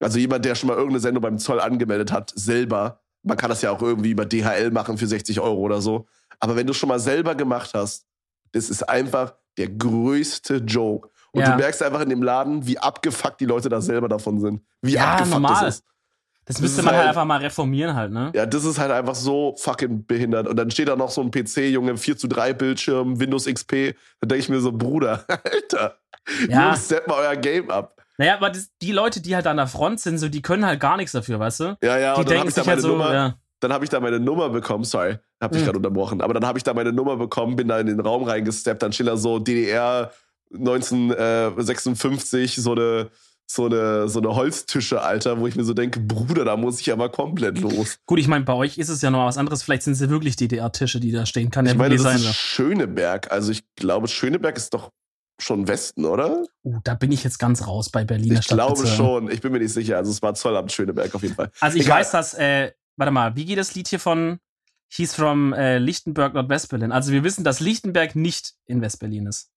[0.00, 3.62] also jemand, der schon mal irgendeine Sendung beim Zoll angemeldet hat, selber, man kann das
[3.62, 6.06] ja auch irgendwie über DHL machen für 60 Euro oder so,
[6.40, 8.06] aber wenn du schon mal selber gemacht hast,
[8.52, 11.08] das ist einfach der größte Joke.
[11.32, 11.50] Und Ja.
[11.52, 14.62] du merkst einfach in dem Laden, wie abgefuckt die Leute da selber davon sind.
[14.80, 15.64] Wie Ja, abgefuckt normal.
[15.66, 15.84] das ist.
[16.46, 18.32] Das müsste ist man halt halt- einfach mal reformieren halt, ne?
[18.34, 20.48] Ja, das ist halt einfach so fucking behindert.
[20.48, 23.94] Und dann steht da noch so ein PC, Junge, 4 zu 3 Bildschirm, Windows XP.
[24.20, 25.98] Da denke ich mir so, Bruder, Alter,
[26.48, 26.68] Ja.
[26.70, 27.97] Jungs, set mal euer Game ab.
[28.18, 30.80] Naja, aber das, die Leute, die halt an der Front sind, so, die können halt
[30.80, 31.76] gar nichts dafür, weißt du?
[31.82, 33.34] Ja, ja, Die und dann habe denken ich da sich meine halt so, Nummer, ja.
[33.60, 35.66] dann habe ich da meine Nummer bekommen, sorry, hab dich Mhm.
[35.66, 38.24] gerade unterbrochen, aber dann habe ich da meine Nummer bekommen, bin da in den Raum
[38.24, 40.10] reingesteppt, dann steht da so DDR
[40.52, 43.08] 1956, so eine,
[43.46, 46.92] so eine, so eine Holztische, Alter, wo ich mir so denke, Bruder, da muss ich
[46.92, 47.98] aber komplett los.
[48.06, 49.62] Gut, ich meine, bei euch ist es ja noch was anderes.
[49.62, 51.50] Vielleicht sind es ja wirklich DDR-Tische, die da stehen.
[51.50, 52.16] Kann ja ich meine, das sein.
[52.16, 52.34] ist.
[52.34, 54.90] Schöneberg, also ich glaube, Schöneberg ist doch
[55.38, 56.44] schon Westen, oder?
[56.64, 59.30] Uh, da bin ich jetzt ganz raus bei Berliner Ich glaube schon.
[59.30, 59.96] Ich bin mir nicht sicher.
[59.96, 61.50] Also es war Zollamt Schöneberg auf jeden Fall.
[61.60, 62.00] Also ich Egal.
[62.00, 64.38] weiß, dass, äh, warte mal, wie geht das Lied hier von,
[64.90, 66.92] hieß from äh, Lichtenberg, Nordwestberlin.
[66.92, 69.50] Also wir wissen, dass Lichtenberg nicht in Westberlin ist.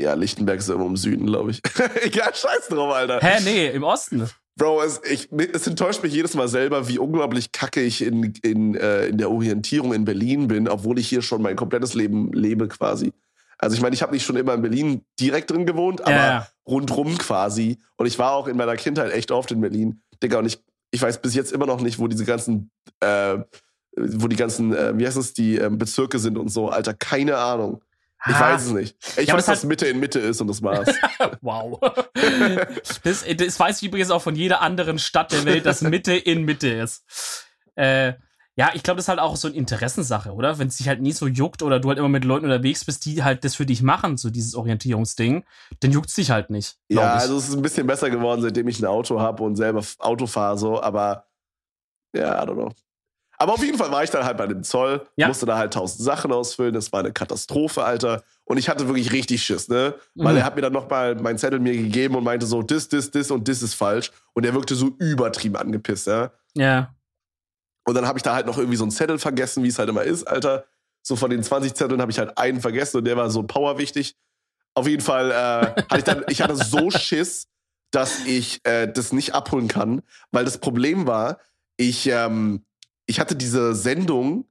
[0.00, 1.60] Ja, Lichtenberg ist immer im Süden, glaube ich.
[2.02, 3.20] Egal, scheiß drauf, Alter.
[3.20, 4.28] Hä, nee, im Osten.
[4.56, 8.74] Bro, es, ich, es enttäuscht mich jedes Mal selber, wie unglaublich kacke ich in, in,
[8.74, 12.68] äh, in der Orientierung in Berlin bin, obwohl ich hier schon mein komplettes Leben lebe
[12.68, 13.12] quasi.
[13.62, 16.48] Also ich meine, ich habe nicht schon immer in Berlin direkt drin gewohnt, aber Ja,
[16.66, 17.78] rundrum quasi.
[17.96, 20.02] Und ich war auch in meiner Kindheit echt oft in Berlin.
[20.20, 20.58] Digga, und ich,
[20.90, 23.38] ich weiß bis jetzt immer noch nicht, wo diese ganzen, äh,
[23.96, 26.70] wo die ganzen, äh, wie heißt es, die ähm, Bezirke sind und so.
[26.70, 27.82] Alter, keine Ahnung.
[28.24, 28.96] Ich Ah, weiß es nicht.
[29.16, 30.98] Ich Ja, weiß, das dass Mitte in Mitte ist und das war's.
[31.40, 31.78] Wow.
[33.04, 36.44] das, das weiß ich übrigens auch von jeder anderen Stadt der Welt, dass Mitte in
[36.44, 37.04] Mitte ist.
[37.74, 38.14] Äh,
[38.56, 40.58] ja, ich glaube, das ist halt auch so eine Interessenssache, oder?
[40.58, 43.04] Wenn es dich halt nie so juckt oder du halt immer mit Leuten unterwegs bist,
[43.06, 45.44] die halt das für dich machen, so dieses Orientierungsding,
[45.80, 46.76] dann juckt es dich halt nicht.
[46.88, 47.22] ja, ich.
[47.22, 50.26] also es ist ein bisschen besser geworden, seitdem ich ein Auto habe und selber Auto
[50.26, 51.26] fahre, so, aber
[52.14, 52.72] ja, I don't know.
[53.38, 55.26] Aber auf jeden Fall war ich dann halt bei dem Zoll, Ja.
[55.26, 58.22] musste da halt tausend Sachen ausfüllen, das war eine Katastrophe, Alter.
[58.44, 59.94] Und ich hatte wirklich richtig Schiss, ne?
[60.14, 60.38] Weil Mhm.
[60.40, 63.30] er hat mir dann nochmal meinen Zettel mir gegeben und meinte so, das, das, das
[63.32, 64.12] und das ist falsch.
[64.34, 66.30] Und er wirkte so übertrieben angepisst, ja.
[66.54, 66.94] ja.
[67.84, 69.88] Und dann habe ich da halt noch irgendwie so einen Zettel vergessen, wie es halt
[69.88, 70.64] immer ist, Alter.
[71.02, 74.16] So von den 20 Zetteln habe ich halt einen vergessen und der war so powerwichtig.
[74.74, 77.48] Auf jeden Fall äh, hatte ich dann, ich hatte so Schiss,
[77.90, 81.38] dass ich äh, das nicht abholen kann, weil das Problem war,
[81.76, 82.64] ich, ähm,
[83.06, 84.46] ich hatte diese Sendung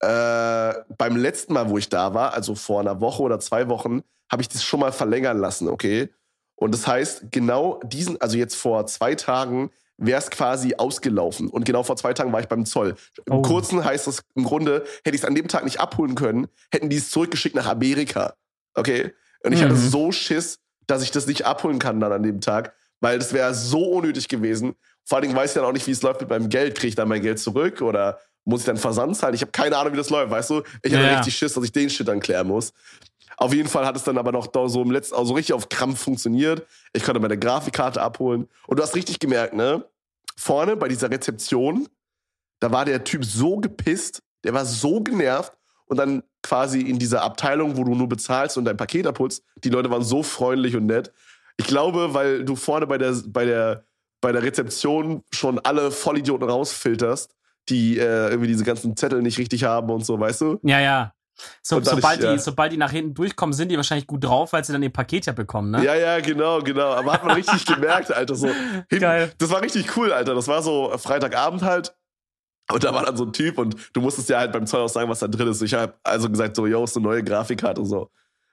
[0.00, 4.02] äh, beim letzten Mal, wo ich da war, also vor einer Woche oder zwei Wochen,
[4.30, 6.10] habe ich das schon mal verlängern lassen, okay?
[6.56, 11.48] Und das heißt, genau diesen, also jetzt vor zwei Tagen, wäre es quasi ausgelaufen.
[11.48, 12.94] Und genau vor zwei Tagen war ich beim Zoll.
[13.26, 13.42] Im Oh.
[13.42, 16.88] Kurzen heißt das im Grunde, hätte ich es an dem Tag nicht abholen können, hätten
[16.88, 18.34] die es zurückgeschickt nach Amerika.
[18.74, 19.12] Okay?
[19.44, 19.64] Und ich Mhm.
[19.66, 23.32] hatte so Schiss, dass ich das nicht abholen kann dann an dem Tag, weil das
[23.32, 24.74] wäre so unnötig gewesen.
[25.04, 26.76] Vor allen Dingen weiß ich dann auch nicht, wie es läuft mit meinem Geld.
[26.76, 29.34] Kriege ich dann mein Geld zurück oder muss ich dann Versand zahlen?
[29.34, 30.62] Ich habe keine Ahnung, wie das läuft, weißt du?
[30.82, 31.16] Ich hatte Ja, ja.
[31.18, 32.72] richtig Schiss, dass ich den Shit dann klären muss.
[33.38, 36.00] Auf jeden Fall hat es dann aber noch so im letzten, also richtig auf Krampf
[36.00, 36.66] funktioniert.
[36.92, 38.48] Ich konnte meine Grafikkarte abholen.
[38.66, 39.84] Und du hast richtig gemerkt, ne?
[40.36, 41.88] Vorne bei dieser Rezeption,
[42.58, 45.52] da war der Typ so gepisst, der war so genervt.
[45.86, 49.70] Und dann quasi in dieser Abteilung, wo du nur bezahlst und dein Paket abholst, die
[49.70, 51.12] Leute waren so freundlich und nett.
[51.56, 53.84] Ich glaube, weil du vorne bei der, bei der,
[54.20, 57.34] bei der Rezeption schon alle Vollidioten rausfilterst,
[57.68, 60.58] die äh, irgendwie diese ganzen Zettel nicht richtig haben und so, weißt du?
[60.62, 61.14] Ja, ja.
[61.62, 62.32] So, sobald, ja.
[62.32, 64.92] die, sobald die nach hinten durchkommen, sind die wahrscheinlich gut drauf, weil sie dann ihr
[64.92, 65.84] Paket ja bekommen, ne?
[65.84, 66.92] Ja, ja, genau, genau.
[66.92, 68.34] Aber hat man richtig gemerkt, Alter.
[68.34, 68.48] So,
[68.88, 69.32] hin, Geil.
[69.38, 70.34] Das war richtig cool, Alter.
[70.34, 71.94] Das war so Freitagabend halt.
[72.70, 74.88] Und da war dann so ein Typ und du musstest ja halt beim Zoll auch
[74.88, 75.62] sagen, was da drin ist.
[75.62, 78.10] Ich habe also gesagt, so, yo, ist eine neue Grafikkarte so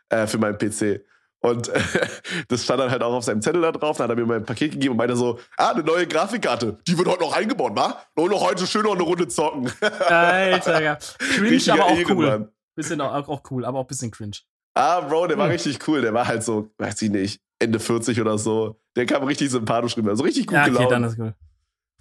[0.10, 1.02] äh, für meinen PC.
[1.46, 1.80] Und äh,
[2.48, 3.98] das stand dann halt auch auf seinem Zettel da drauf.
[3.98, 6.80] Dann hat er mir mein Paket gegeben und meinte so, ah, eine neue Grafikkarte.
[6.88, 8.02] Die wird heute noch eingebaut, wa?
[8.16, 9.72] Und noch heute schön noch eine Runde zocken.
[9.82, 10.96] Alter, ja.
[11.20, 12.26] Cringe, aber auch cool.
[12.26, 12.50] Ehrenmann.
[12.76, 14.38] Bisschen auch, auch cool, aber auch bisschen cringe.
[14.74, 16.02] Ah, Bro, der war richtig cool.
[16.02, 18.80] Der war halt so, weiß ich nicht, Ende 40 oder so.
[18.98, 20.16] Der kam richtig sympathisch rüber.
[20.16, 20.92] So richtig gut Ja, okay, gelaunt.
[20.92, 21.34] dann ist cool.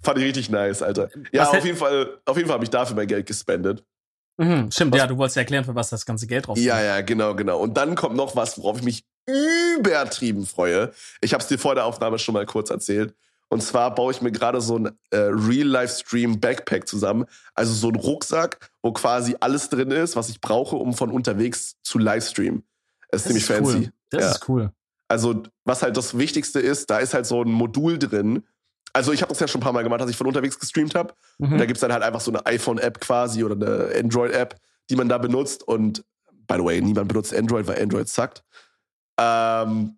[0.03, 1.09] Fand ich richtig nice, Alter.
[1.31, 3.83] Ja, Was auf jeden Fall, auf jeden Fall habe ich dafür mein Geld gespendet.
[4.37, 6.81] Mhm, stimmt, Was- ja, du wolltest ja erklären, für was das ganze Geld drauf Ja,
[6.83, 7.57] ja, genau, genau.
[7.59, 9.05] Und dann kommt noch was, worauf ich mich
[9.77, 10.91] übertrieben freue.
[11.21, 13.15] Ich habe es dir vor der Aufnahme schon mal kurz erzählt.
[13.49, 17.25] Und zwar baue ich mir gerade so ein äh, Real-Life-Stream-Backpack zusammen.
[17.53, 21.75] Also so ein Rucksack, wo quasi alles drin ist, was ich brauche, um von unterwegs
[21.83, 22.63] zu Livestreamen.
[23.11, 23.73] Das ist Das ziemlich ist cool.
[23.73, 23.91] fancy.
[24.09, 24.31] Das Ja.
[24.31, 24.71] ist cool.
[25.07, 28.43] Also, was halt das Wichtigste ist, da ist halt so ein Modul drin.
[28.93, 30.95] Also, ich habe das ja schon ein paar Mal gemacht, dass ich von unterwegs gestreamt
[30.95, 31.13] habe.
[31.37, 31.67] Und da Mhm.
[31.67, 34.55] gibt's dann halt einfach so eine iPhone-App quasi oder eine Android-App,
[34.89, 35.61] die man da benutzt.
[35.67, 36.03] Und
[36.47, 38.43] by the way, niemand benutzt Android, weil Android suckt.
[39.19, 39.97] Ähm,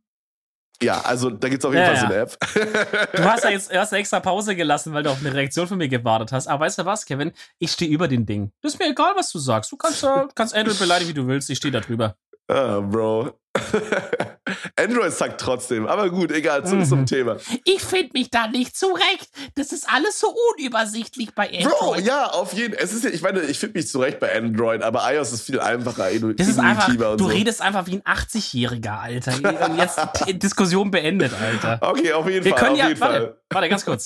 [0.81, 3.11] ja, also da gibt's auf jeden Ja, Fall so eine App.
[3.13, 5.87] Du hast ja jetzt erst extra Pause gelassen, weil du auf eine Reaktion von mir
[5.87, 6.47] gewartet hast.
[6.47, 7.31] Aber weißt du was, Kevin?
[7.59, 8.51] Ich stehe über den Ding.
[8.61, 9.71] Das ist mir egal, was du sagst.
[9.71, 11.49] Du kannst, kannst Android beleidigen, wie du willst.
[11.49, 12.15] Ich stehe da drüber.
[12.47, 13.33] Ah, Bro.
[14.75, 15.87] Android suckt trotzdem.
[15.87, 16.85] Aber gut, egal, Mhm.
[16.85, 17.37] zum Thema.
[17.63, 19.29] Ich finde mich da nicht zurecht.
[19.55, 22.05] Das ist alles so unübersichtlich bei Bro, Android.
[22.05, 22.83] ja, auf jeden Fall.
[22.83, 25.59] Es ist ja, ich meine, ich finde mich zurecht bei Android, aber iOS ist viel
[25.59, 27.25] einfacher, Das ist einfach, du so.
[27.25, 29.33] redest einfach wie ein 80-Jähriger, Alter.
[29.69, 31.79] Und jetzt die Diskussion beendet, Alter.
[31.81, 33.41] Okay, auf jeden Wir Fall, können ja, jeden warte, Fall.
[33.51, 34.05] warte, ganz kurz.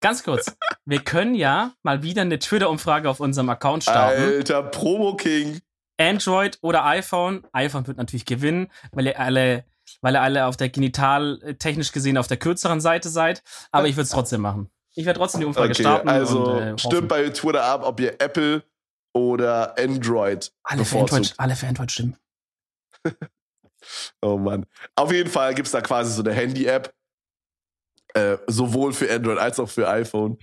[0.00, 0.52] Ganz kurz.
[0.84, 4.22] Wir können ja mal wieder eine Twitter-Umfrage auf unserem Account starten.
[4.22, 5.60] Alter, Promo King.
[5.98, 7.46] Android oder iPhone.
[7.52, 9.64] iPhone wird natürlich gewinnen, weil ihr alle,
[10.00, 13.42] weil ihr alle auf der genital äh, technisch gesehen auf der kürzeren Seite seid.
[13.72, 14.70] Aber ich würde es trotzdem machen.
[14.94, 16.08] Ich werde trotzdem die Umfrage Okay, starten.
[16.08, 18.64] also und, äh, stimmt bei Twitter ab, ob ihr Apple
[19.12, 22.16] oder Android alle für, Android, alle für Android stimmen.
[24.20, 24.66] Oh Mann.
[24.96, 26.92] Auf jeden Fall gibt's da quasi so eine Handy-App.
[28.14, 30.36] Äh, sowohl für Android als auch für iPhone.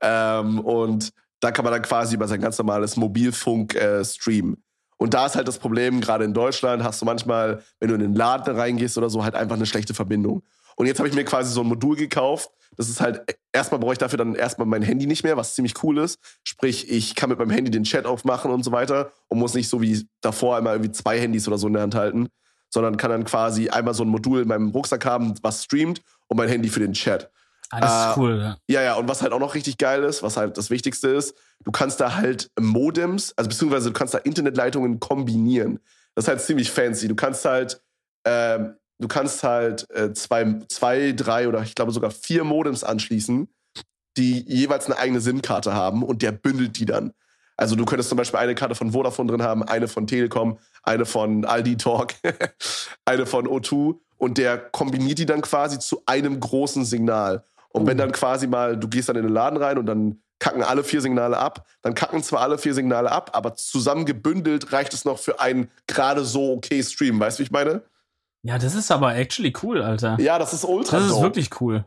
[0.00, 4.62] Ähm, und da kann man dann quasi über sein ganz normales Mobilfunk äh, streamen.
[4.98, 8.00] Und da ist halt das Problem, gerade in Deutschland hast du manchmal, wenn du in
[8.00, 10.42] den Laden reingehst oder so, halt einfach eine schlechte Verbindung.
[10.76, 12.50] Und jetzt habe ich mir quasi so ein Modul gekauft.
[12.76, 15.82] Das ist halt, erstmal brauche ich dafür dann erstmal mein Handy nicht mehr, was ziemlich
[15.82, 16.18] cool ist.
[16.44, 19.68] Sprich, ich kann mit meinem Handy den Chat aufmachen und so weiter und muss nicht
[19.68, 22.28] so wie davor einmal irgendwie zwei Handys oder so in der Hand halten,
[22.68, 26.36] sondern kann dann quasi einmal so ein Modul in meinem Rucksack haben, was streamt und
[26.36, 27.30] mein Handy für den Chat.
[27.70, 28.38] Ah, das Äh, ist cool.
[28.38, 28.56] Ja.
[28.68, 31.34] Ja, ja, und was halt auch noch richtig geil ist, was halt das Wichtigste ist,
[31.64, 35.80] du kannst da halt Modems, also beziehungsweise du kannst da Internetleitungen kombinieren.
[36.14, 37.08] Das ist halt ziemlich fancy.
[37.08, 37.82] Du kannst halt,
[38.24, 43.48] ähm, du kannst halt äh, zwei, zwei, drei oder ich glaube sogar vier Modems anschließen,
[44.16, 47.12] die jeweils eine eigene SIM-Karte haben und der bündelt die dann.
[47.58, 51.06] Also du könntest zum Beispiel eine Karte von Vodafone drin haben, eine von Telekom, eine
[51.06, 52.14] von Aldi Talk,
[53.04, 57.44] eine von O2 und der kombiniert die dann quasi zu einem großen Signal.
[57.76, 58.02] Und wenn Oh.
[58.02, 61.00] dann quasi mal, du gehst dann in den Laden rein und dann kacken alle vier
[61.00, 65.18] Signale ab, dann kacken zwar alle vier Signale ab, aber zusammen gebündelt reicht es noch
[65.18, 67.18] für einen gerade so okay Stream.
[67.20, 67.82] Weißt du, wie ich meine?
[68.42, 70.16] ja, das ist aber actually cool, Alter.
[70.20, 71.84] Ja, das ist ultra das ist wirklich cool.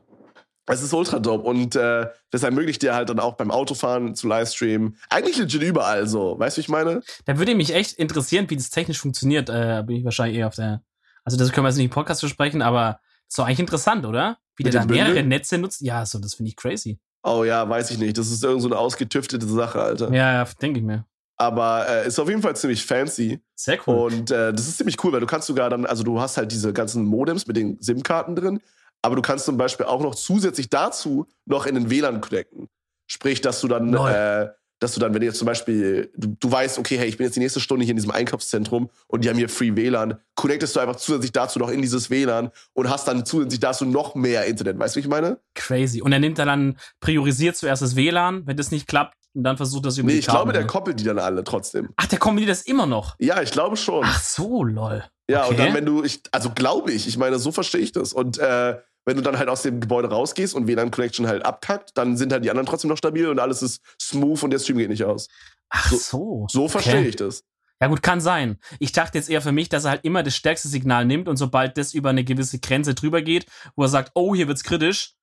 [0.71, 4.27] Es ist ultra dope und äh, das ermöglicht dir halt dann auch beim Autofahren zu
[4.27, 4.97] Livestreamen.
[5.09, 6.37] Eigentlich legit überall so.
[6.37, 7.01] Weißt du, wie ich meine?
[7.25, 9.49] Da würde mich echt interessieren, wie das technisch funktioniert.
[9.49, 10.83] Äh, bin ich wahrscheinlich eher auf der.
[11.23, 14.37] Also, das können wir jetzt nicht im Podcast besprechen, aber ist doch eigentlich interessant, oder?
[14.59, 15.29] Wie Mit der da mehrere Bündeln?
[15.29, 15.79] Netze nutzt.
[15.79, 16.99] Ja, so, das finde ich crazy.
[17.23, 18.17] Oh ja, weiß ich nicht.
[18.17, 20.11] Das ist irgend so eine ausgetüftete Sache, Alter.
[20.13, 21.05] Ja, ja denke ich mir.
[21.37, 23.39] Aber äh, ist auf jeden Fall ziemlich fancy.
[23.55, 23.95] Sehr cool.
[23.95, 26.51] Und äh, das ist ziemlich cool, weil du kannst sogar dann, also du hast halt
[26.51, 28.59] diese ganzen Modems mit den SIM-Karten drin,
[29.01, 32.67] aber du kannst zum Beispiel auch noch zusätzlich dazu noch in den WLAN connecten.
[33.07, 36.51] Sprich, dass du dann, äh, dass du dann, wenn du jetzt zum Beispiel, du, du
[36.51, 39.29] weißt, okay, hey, ich bin jetzt die nächste Stunde hier in diesem Einkaufszentrum und die
[39.29, 43.07] haben hier Free WLAN, connectest du einfach zusätzlich dazu noch in dieses WLAN und hast
[43.07, 44.79] dann zusätzlich dazu noch mehr Internet.
[44.79, 45.39] Weißt du, wie ich meine?
[45.53, 46.01] Crazy.
[46.01, 49.85] Und er nimmt dann, priorisiert zuerst das WLAN, wenn das nicht klappt, und dann versucht
[49.85, 50.67] das über Nee, die ich glaube, Kabel, der ne?
[50.67, 51.89] koppelt die dann alle trotzdem.
[51.97, 53.15] Ach, der kombiniert das immer noch.
[53.19, 54.03] Ja, ich glaube schon.
[54.03, 55.03] Ach so, lol.
[55.29, 55.51] Ja, okay.
[55.51, 58.13] und dann, wenn du, ich, also glaube ich, ich meine, so verstehe ich das.
[58.13, 62.17] Und äh, wenn du dann halt aus dem Gebäude rausgehst und WLAN-Connection halt abkackt, dann
[62.17, 64.89] sind halt die anderen trotzdem noch stabil und alles ist smooth und der Stream geht
[64.89, 65.27] nicht aus.
[65.69, 66.47] Ach so- so.
[66.49, 66.71] So Okay.
[66.71, 67.43] verstehe ich das.
[67.81, 68.57] Ja gut, kann sein.
[68.79, 71.37] Ich dachte jetzt eher für mich, dass er halt immer das stärkste Signal nimmt und
[71.37, 75.13] sobald das über eine gewisse Grenze drüber geht, wo er sagt, oh, hier wird's kritisch,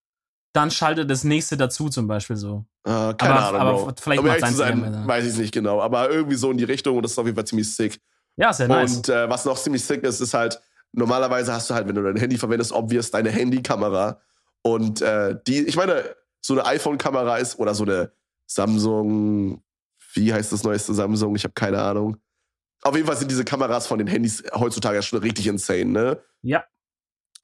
[0.55, 2.65] dann schaltet das nächste dazu zum Beispiel so.
[2.85, 3.93] Äh, keine Aber- Ahnung, aber Bro.
[4.01, 5.83] vielleicht um macht sein, weiß ich es nicht genau.
[5.83, 8.01] Aber irgendwie so in die Richtung und das ist auf jeden Fall ziemlich sick.
[8.37, 8.97] Ja, sehr nice.
[8.97, 10.59] Und äh, was noch ziemlich sick ist, ist halt,
[10.93, 14.21] normalerweise hast du halt, wenn du dein Handy verwendest, obvious deine Handykamera.
[14.63, 18.13] Und äh, die, ich meine, so eine iPhone-Kamera ist oder so eine
[18.47, 19.63] Samsung,
[20.15, 21.37] wie heißt das neueste Samsung?
[21.37, 22.17] Ich habe keine Ahnung.
[22.83, 26.23] Auf jeden Fall sind diese Kameras von den Handys heutzutage schon richtig insane, ne?
[26.43, 26.65] Ja.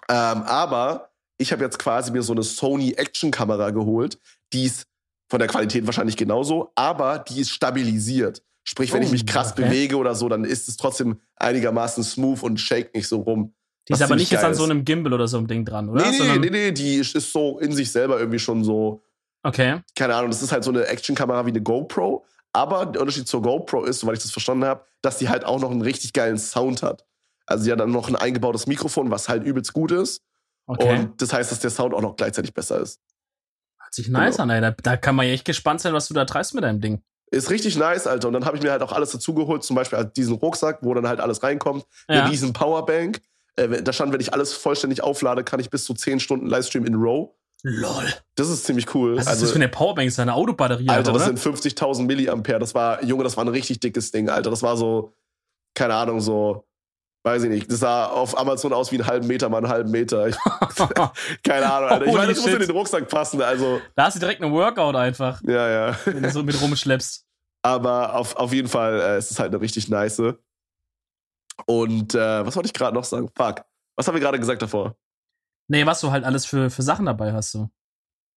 [0.08, 4.18] Ähm, aber ich habe jetzt quasi mir so eine Sony Action-Kamera geholt.
[4.52, 4.86] Die ist
[5.28, 8.42] von der Qualität wahrscheinlich genauso, aber die ist stabilisiert.
[8.64, 9.62] Sprich, wenn Oh, ich mich krass okay.
[9.64, 13.54] bewege oder so, dann ist es trotzdem einigermaßen smooth und shake nicht so rum.
[13.88, 16.02] Die ist aber nicht jetzt an so einem Gimbal oder so einem Ding dran, oder?
[16.04, 19.02] Nee, nee, Sondern- nee, nee, die ist ist so in sich selber irgendwie schon so,
[19.42, 19.80] Okay.
[19.96, 23.40] keine Ahnung, das ist halt so eine Action-Kamera wie eine GoPro, Aber der Unterschied zur
[23.42, 26.36] GoPro ist, soweit ich das verstanden habe, dass die halt auch noch einen richtig geilen
[26.36, 27.04] Sound hat.
[27.46, 30.20] Also die hat dann noch ein eingebautes Mikrofon, was halt übelst gut ist.
[30.66, 30.98] Okay.
[31.00, 33.00] Und das heißt, dass der Sound auch noch gleichzeitig besser ist.
[33.80, 34.42] Hört sich nice genau.
[34.44, 34.60] an, ey.
[34.60, 37.02] Da, da kann man ja echt gespannt sein, was du da treibst mit deinem Ding.
[37.32, 38.28] Ist richtig nice, Alter.
[38.28, 40.92] Und dann habe ich mir halt auch alles dazugeholt, zum Beispiel halt diesen Rucksack, wo
[40.94, 42.22] dann halt alles reinkommt, Ja.
[42.24, 43.20] eine riesen Powerbank.
[43.56, 46.84] Äh, da stand, wenn ich alles vollständig auflade, kann ich bis zu 10 Stunden Livestream
[46.84, 47.30] in Row.
[47.64, 48.12] Lol.
[48.34, 49.16] Das ist ziemlich cool.
[49.16, 50.08] Was ist also, das für eine Powerbank?
[50.08, 51.36] Ist das eine Autobatterie, Alter, das oder?
[51.36, 52.58] sind 50.000 Milliampere.
[52.58, 54.50] Das war, Junge, das war ein richtig dickes Ding, Alter.
[54.50, 55.14] Das war so,
[55.74, 56.64] keine Ahnung, so,
[57.24, 57.70] weiß ich nicht.
[57.70, 60.28] Das sah auf Amazon aus wie einen halben Meter mal einen halben Meter.
[60.28, 60.36] Ich,
[61.44, 62.06] keine Ahnung, Alter.
[62.06, 63.40] Ich meine, das muss in den Rucksack passen.
[63.42, 65.96] Also, da hast du direkt einen Workout einfach, ja, ja.
[66.04, 67.26] wenn du so mit rumschleppst.
[67.62, 70.20] Aber auf, auf jeden Fall äh, es ist es halt eine richtig nice.
[71.66, 73.28] Und äh, was wollte ich gerade noch sagen?
[73.36, 73.62] Fuck.
[73.96, 74.96] Was haben wir gerade gesagt davor?
[75.68, 77.70] Nee, was du halt alles für, für Sachen dabei hast, so.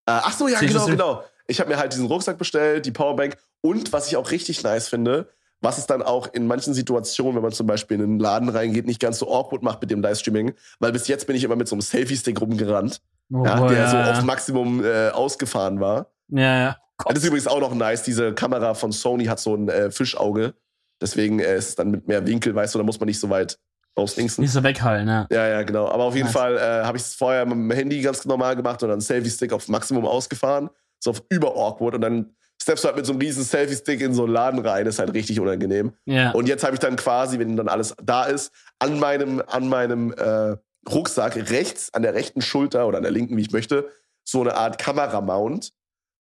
[0.08, 1.24] Äh, ach so, ja, genau, genau.
[1.48, 4.88] Ich habe mir halt diesen Rucksack bestellt, die Powerbank und was ich auch richtig nice
[4.89, 5.30] finde,
[5.65, 8.86] was es dann auch in manchen Situationen, wenn man zum Beispiel in einen Laden reingeht,
[8.86, 11.67] nicht ganz so awkward macht mit dem Livestreaming, weil bis jetzt bin ich immer mit
[11.67, 13.01] so einem Selfie-Stick rumgerannt,
[13.34, 16.12] Oh, ja, boah, der so ja, auf Maximum äh, ausgefahren war.
[16.30, 16.78] ja, ja.
[17.10, 20.54] Das ist übrigens auch noch nice, diese Kamera von Sony hat so ein äh, Fischauge,
[21.01, 23.30] deswegen äh, ist es dann mit mehr Winkel, weißt du, da muss man nicht so
[23.30, 23.58] weit
[23.97, 24.41] rauslinksen.
[24.43, 25.28] Nicht so weghallen, ja.
[25.30, 25.88] Ja, ja, genau.
[25.89, 26.34] Aber auf jeden Nice.
[26.34, 29.51] Fall äh, habe ich es vorher mit dem Handy ganz normal gemacht und dann Selfie-Stick
[29.51, 30.69] auf Maximum ausgefahren.
[30.99, 34.24] So auf über awkward und dann steppst halt mit so einem riesen Selfie-Stick in so
[34.24, 34.86] einen Laden rein.
[34.88, 35.94] ist halt richtig unangenehm.
[36.06, 36.32] Ja.
[36.32, 40.13] Und jetzt habe ich dann quasi, wenn dann alles da ist, an meinem, an meinem
[40.13, 40.56] äh,
[40.89, 43.89] Rucksack rechts, an der rechten Schulter oder an der linken, wie ich möchte,
[44.24, 45.72] so eine Art Kameramount,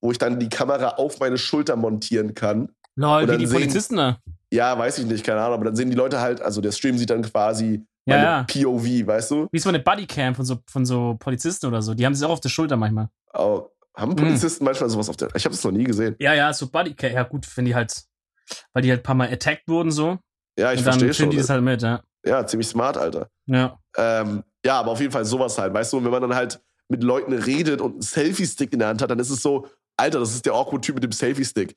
[0.01, 2.69] wo ich dann die Kamera auf meine Schulter montieren kann.
[2.95, 4.19] Lol, wie die sehen- Polizisten da.
[4.51, 6.97] Ja, weiß ich nicht, keine Ahnung, aber dann sehen die Leute halt, also der Stream
[6.97, 8.43] sieht dann quasi Ja, ja.
[8.43, 9.47] POV, weißt du?
[9.51, 11.93] Wie so eine Bodycam von so, von so Polizisten oder so.
[11.95, 13.09] Die haben sie auch auf der Schulter manchmal.
[13.33, 14.15] Oh, haben Hm.
[14.17, 15.29] Polizisten manchmal sowas auf der.
[15.35, 16.15] Ich habe das noch nie gesehen.
[16.19, 17.11] Ja, ja, so Bodycam.
[17.13, 18.03] Ja, gut, wenn die halt,
[18.73, 20.17] weil die halt ein paar Mal attacked wurden, so.
[20.57, 21.29] Ja, ich verstehe schon.
[21.29, 22.01] die das halt mit, ja.
[22.25, 23.29] Ja, ziemlich smart, Alter.
[23.45, 23.77] Ja.
[23.97, 25.97] Ähm, ja, aber auf jeden Fall sowas halt, weißt du?
[25.97, 29.11] Und wenn man dann halt mit Leuten redet und einen Selfie-Stick in der Hand hat,
[29.11, 31.75] dann ist es so, Alter, das ist der awkward Typ mit dem Selfie-Stick.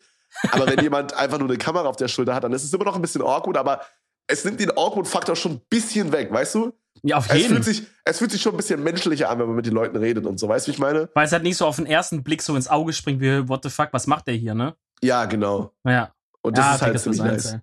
[0.51, 2.85] Aber wenn jemand einfach nur eine Kamera auf der Schulter hat, dann ist es immer
[2.85, 3.83] noch ein bisschen awkward, aber
[4.27, 6.73] es nimmt den awkward-Faktor schon ein bisschen weg, weißt du?
[7.03, 7.49] Ja, auf Es jeden.
[7.51, 9.97] fühlt, sich, es fühlt sich schon ein bisschen menschlicher an, wenn man mit den Leuten
[9.97, 11.09] redet und so, weißt du, wie ich meine?
[11.15, 13.63] Weil es halt nicht so auf den ersten Blick so ins Auge springt, wie, what
[13.63, 14.75] the fuck, was macht der hier, ne?
[15.03, 15.73] Ja, genau.
[15.85, 16.13] Ja.
[16.43, 17.59] Und das ja, ist halt das ziemlich nice.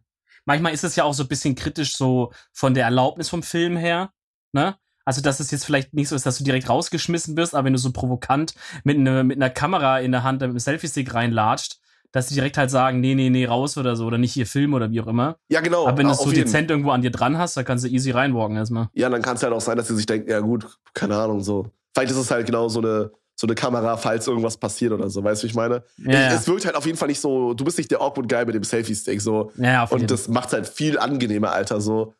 [0.45, 3.77] Manchmal ist es ja auch so ein bisschen kritisch, so von der Erlaubnis vom Film
[3.77, 4.11] her,
[4.53, 4.75] ne?
[5.07, 7.73] Also, dass es jetzt vielleicht nicht so ist, dass du direkt rausgeschmissen wirst, aber wenn
[7.73, 11.77] du so provokant mit, ne, mit einer Kamera in der Hand mit einem Selfie-Stick reinlatscht,
[12.15, 14.73] dass sie direkt halt sagen, nee, nee, nee, raus oder so, oder nicht hier filmen
[14.73, 15.36] oder wie auch immer.
[15.49, 15.86] Ja, genau.
[15.86, 18.12] aber wenn du es so dezent irgendwo an dir dran hast, dann kannst du easy
[18.12, 18.88] reinwalken erstmal.
[18.93, 21.41] Ja, dann kann es halt auch sein, dass sie sich denken, ja gut, keine Ahnung,
[21.41, 21.67] so.
[21.93, 25.25] Vielleicht ist es halt genau so eine, so eine Kamera, falls irgendwas passiert oder so,
[25.25, 25.84] weißt du, wie ich meine?
[25.97, 26.34] Ja, ja.
[26.34, 28.56] Es wirkt halt auf jeden Fall nicht so, du bist nicht der awkward Guy mit
[28.56, 29.51] dem Selfie-Stick, so.
[29.58, 32.13] ja, auf jeden Und das macht halt viel angenehmer, Alter, so.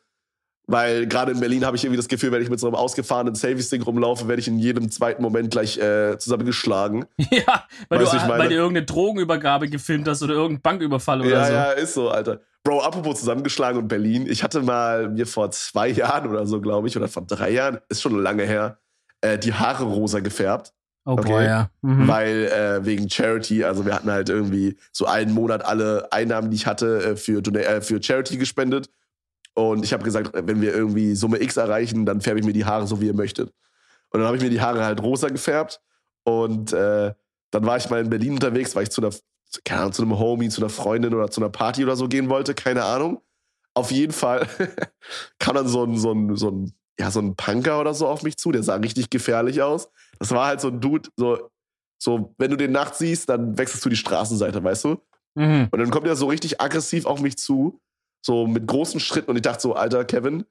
[0.68, 3.36] Weil gerade in Berlin habe ich irgendwie das Gefühl, wenn ich mit so einem ausgefahrenen
[3.36, 7.04] Selfie-Stick rumlaufe, werde ich in jedem zweiten Moment gleich äh, zusammengeschlagen.
[7.30, 8.38] Ja, weil, Weißt du, ich meine?
[8.42, 11.52] weil du irgendeine Drogenübergabe gefilmt hast oder irgendeinen Banküberfall oder ja, so.
[11.52, 12.40] ja, ist so, Alter.
[12.64, 14.26] Bro, apropos zusammengeschlagen und Berlin.
[14.28, 17.78] Ich hatte mal mir vor zwei Jahren oder so, glaube ich, oder vor drei Jahren,
[17.88, 18.78] ist schon lange her,
[19.20, 20.72] äh, die Haare rosa gefärbt.
[21.04, 21.30] Oh Okay.
[21.30, 21.70] boy, ja.
[21.82, 22.08] Mhm.
[22.08, 26.56] weil äh, wegen Charity, also wir hatten halt irgendwie so einen Monat alle Einnahmen, die
[26.56, 28.90] ich hatte, äh, für, äh, für Charity gespendet.
[29.56, 32.66] Und ich habe gesagt, wenn wir irgendwie Summe X erreichen, dann färbe ich mir die
[32.66, 33.54] Haare so, wie ihr möchtet.
[34.10, 35.80] Und dann habe ich mir die Haare halt rosa gefärbt.
[36.24, 37.14] Und äh,
[37.50, 39.14] dann war ich mal in Berlin unterwegs, weil ich zu einer,
[39.64, 42.28] keine Ahnung, zu einem Homie, zu einer Freundin oder zu einer Party oder so gehen
[42.28, 43.22] wollte, keine Ahnung.
[43.72, 44.46] Auf jeden Fall
[45.38, 48.22] kam dann so ein, so ein, so ein, ja, so ein Punker oder so auf
[48.24, 49.88] mich zu, der sah richtig gefährlich aus.
[50.18, 51.50] Das war halt so ein Dude, so,
[51.98, 55.00] so, wenn du den nachts siehst, dann wechselst du die Straßenseite, weißt du?
[55.34, 55.68] Mhm.
[55.70, 57.80] Und dann kommt er so richtig aggressiv auf mich zu,
[58.22, 59.30] so mit großen Schritten.
[59.30, 60.44] Und ich dachte so, Alter, Kevin,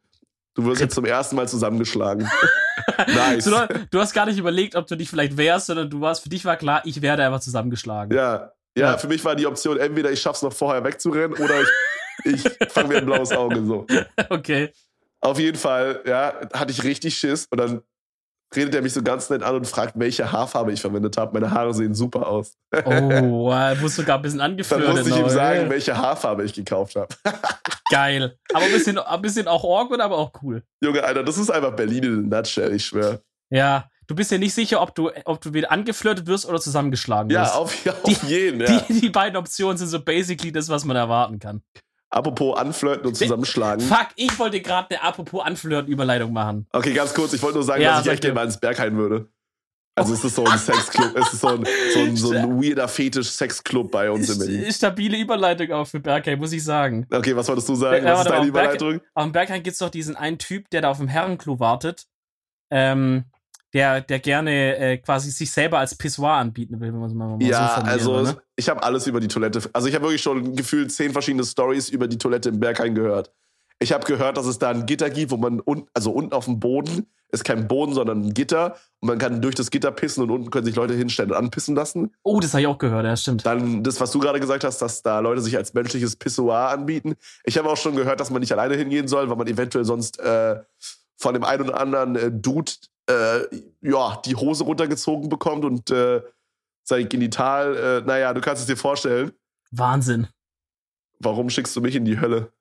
[0.55, 2.29] du wirst jetzt zum ersten Mal zusammengeschlagen.
[3.07, 3.45] nice.
[3.45, 3.51] Du,
[3.91, 6.45] du hast gar nicht überlegt, ob du dich vielleicht wehrst, sondern du warst, für dich
[6.45, 8.15] war klar, ich werde einfach zusammengeschlagen.
[8.15, 8.97] ja, ja, Ja.
[8.97, 12.89] für mich war die Option, entweder ich schaff's noch vorher wegzurennen oder ich, ich fange
[12.89, 13.85] mir ein blaues Auge so.
[14.29, 14.71] Okay.
[15.21, 17.47] Auf jeden Fall, ja, hatte ich richtig Schiss.
[17.49, 17.81] Und dann
[18.53, 21.33] redet er mich so ganz nett an und fragt, welche Haarfarbe ich verwendet habe.
[21.39, 22.53] Meine Haare sehen super aus.
[22.85, 24.89] Oh, er wurde sogar ein bisschen Dann angeflirtet.
[24.89, 27.07] musste ich ihm sagen, welche Haarfarbe ich gekauft habe.
[27.89, 28.37] Geil.
[28.53, 30.63] Aber ein bisschen, ein bisschen auch awkward, aber auch cool.
[30.83, 33.21] Junge, Alter, das ist einfach Berlin in a nutshell, ich schwöre.
[33.51, 37.29] Ja, du bist ja nicht sicher, ob du, ob du wieder angeflirtet wirst oder zusammengeschlagen
[37.29, 37.55] Ja, wirst.
[37.55, 38.79] auf, auf jeden, ja.
[38.89, 41.61] die, die beiden Optionen sind so basically das, was man erwarten kann.
[42.15, 43.85] Apropos anflirten und zusammenschlagen.
[43.85, 46.65] Fuck, ich wollte gerade eine apropos Anflirten-Überleitung machen.
[46.71, 48.95] Okay, ganz kurz, ich wollte nur sagen, Ja, dass ich echt gerne mal ins Berghain
[48.95, 49.27] würde.
[49.97, 52.87] Also es ist so ein Sexclub, es ist so ein, so ein, so ein weirder
[52.87, 54.71] Fetisch-Sexclub bei uns in Berlin.
[54.71, 57.05] Stabile Überleitung auch für Bergheim, muss ich sagen.
[57.11, 58.05] Okay, was wolltest du sagen?
[58.05, 59.01] Ja, was ist deine am Berg- Überleitung?
[59.13, 62.05] Auf dem Bergheim gibt's doch diesen einen Typ, der da auf dem Herrenklo wartet,
[62.71, 63.25] ähm,
[63.73, 67.27] der, der gerne äh, quasi sich selber als Pissoir anbieten will, wenn man es mal,
[67.27, 68.41] mal so Ja, formulieren also will, ne?
[68.55, 69.61] Ich habe alles über die Toilette.
[69.73, 73.31] Also ich habe wirklich schon gefühlt zehn verschiedene Stories über die Toilette im Berghain gehört.
[73.79, 76.45] Ich habe gehört, dass es da ein Gitter gibt, wo man un also unten auf
[76.45, 80.23] dem Boden ist kein Boden, sondern ein Gitter und man kann durch das Gitter pissen
[80.23, 82.13] und unten können sich Leute hinstellen und anpissen lassen.
[82.23, 83.45] Oh, das habe ich auch gehört, ja, stimmt.
[83.45, 87.15] Dann das, was du gerade gesagt hast, dass da Leute sich als menschliches Pissoir anbieten.
[87.43, 90.19] Ich habe auch schon gehört, dass man nicht alleine hingehen soll, weil man eventuell sonst
[90.19, 90.61] äh,
[91.17, 92.71] von dem einen oder anderen äh, Dude
[93.09, 93.41] äh,
[93.81, 96.21] ja, die Hose runtergezogen bekommt und äh,
[96.85, 99.31] sein Genital, äh, naja, du kannst es dir vorstellen.
[99.71, 100.27] Wahnsinn.
[101.19, 102.51] Warum schickst du mich in die Hölle?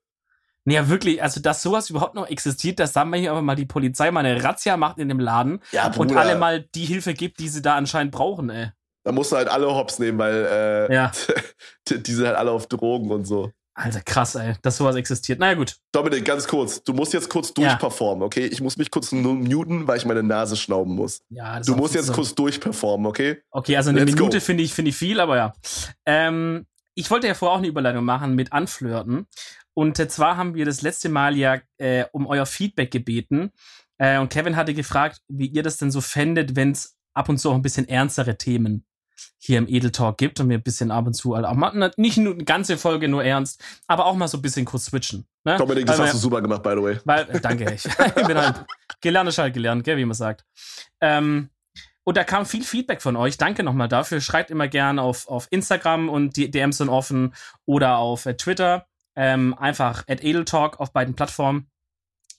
[0.64, 4.10] Nee, ja, wirklich, also dass sowas überhaupt noch existiert, dass dann manchmal mal die Polizei
[4.10, 7.48] mal eine Razzia macht in dem Laden Ja, und alle mal die Hilfe gibt, die
[7.48, 8.70] sie da anscheinend brauchen, ey.
[9.02, 11.12] Da musst du halt alle Hops nehmen, weil äh, Ja.
[11.90, 13.52] die sind halt alle auf Drogen und so.
[13.76, 15.40] Alter, krass, ey, dass sowas existiert.
[15.40, 15.76] Naja, gut.
[15.90, 16.82] Dominik, ganz kurz.
[16.84, 17.70] Du musst jetzt kurz Ja.
[17.70, 18.46] durchperformen, okay?
[18.46, 21.22] Ich muss mich kurz muten, weil ich meine Nase schnauben muss.
[21.28, 23.42] Ja, das Du musst jetzt zu- kurz durchperformen, okay?
[23.50, 25.52] Okay, also eine Let's Minute finde ich, finde ich viel, aber ja.
[26.06, 29.26] Ähm, ich wollte ja vorher auch eine Überleitung machen mit Anflirten.
[29.74, 33.50] Und äh, zwar haben wir das letzte Mal ja äh, um euer Feedback gebeten.
[33.98, 37.38] Äh, und Kevin hatte gefragt, wie ihr das denn so fändet, wenn es ab und
[37.38, 38.87] zu auch ein bisschen ernstere Themen
[39.38, 41.92] hier im Edel Talk gibt und wir ein bisschen ab und zu halt auch mal,
[41.96, 45.27] nicht nur eine ganze Folge nur ernst, aber auch mal so ein bisschen kurz switchen.
[45.44, 45.57] Ne?
[45.57, 46.98] Dominik, das Weil hast du super gemacht, by the way.
[47.05, 47.85] weil, äh, danke, ich,
[48.16, 48.64] ich bin halt
[49.00, 50.44] gelernt, ist halt gelernt, gell, wie man sagt.
[51.00, 51.50] Ähm,
[52.05, 53.38] und da kam viel Feedback von euch.
[53.38, 54.20] Danke nochmal dafür.
[54.20, 58.87] Schreibt immer gern auf, auf Instagram und die DMs sind offen oder auf äh, Twitter.
[59.16, 61.70] Ähm, einfach at Edeltalk auf beiden Plattformen.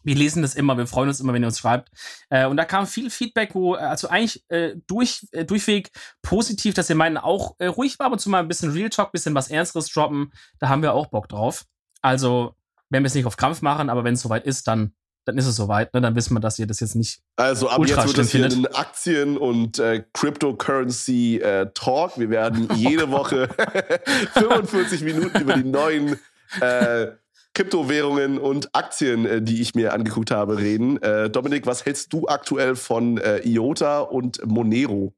[0.05, 1.89] Wir lesen das immer, wir freuen uns immer, wenn ihr uns schreibt.
[2.29, 5.91] Äh, und da kam viel Feedback, wo, äh, also eigentlich äh, durch, äh, durchweg
[6.21, 9.11] positiv, dass ihr meinen, auch äh, ruhig war, aber zu mal ein bisschen Real Talk,
[9.11, 10.31] bisschen was Ernsteres droppen.
[10.59, 11.65] Da haben wir auch Bock drauf.
[12.01, 12.55] Also,
[12.89, 14.93] werden wir es nicht auf Krampf machen, aber wenn es soweit ist, dann,
[15.25, 15.93] dann ist es soweit.
[15.93, 16.01] Ne?
[16.01, 17.21] Dann wissen wir, dass ihr das jetzt nicht.
[17.35, 22.17] Also ab Ultra jetzt wird es hier ein Aktien- und äh, Cryptocurrency äh, Talk.
[22.17, 23.49] Wir werden jede Woche
[24.33, 26.19] 45 Minuten über die neuen
[26.61, 27.07] äh,
[27.55, 31.01] Kryptowährungen und Aktien, äh, die ich mir angeguckt habe, reden.
[31.01, 35.15] Äh, Dominik, was hältst du aktuell von äh, IOTA und Monero?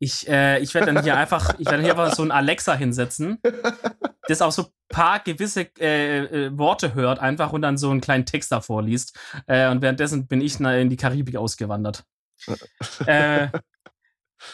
[0.00, 3.38] Ich, äh, ich werde dann hier einfach, ich werde hier einfach so ein Alexa hinsetzen,
[4.28, 8.26] das auch so paar gewisse äh, äh, Worte hört einfach und dann so einen kleinen
[8.26, 9.18] Text davor liest.
[9.46, 12.04] Äh, und währenddessen bin ich in die Karibik ausgewandert.
[13.06, 13.48] äh,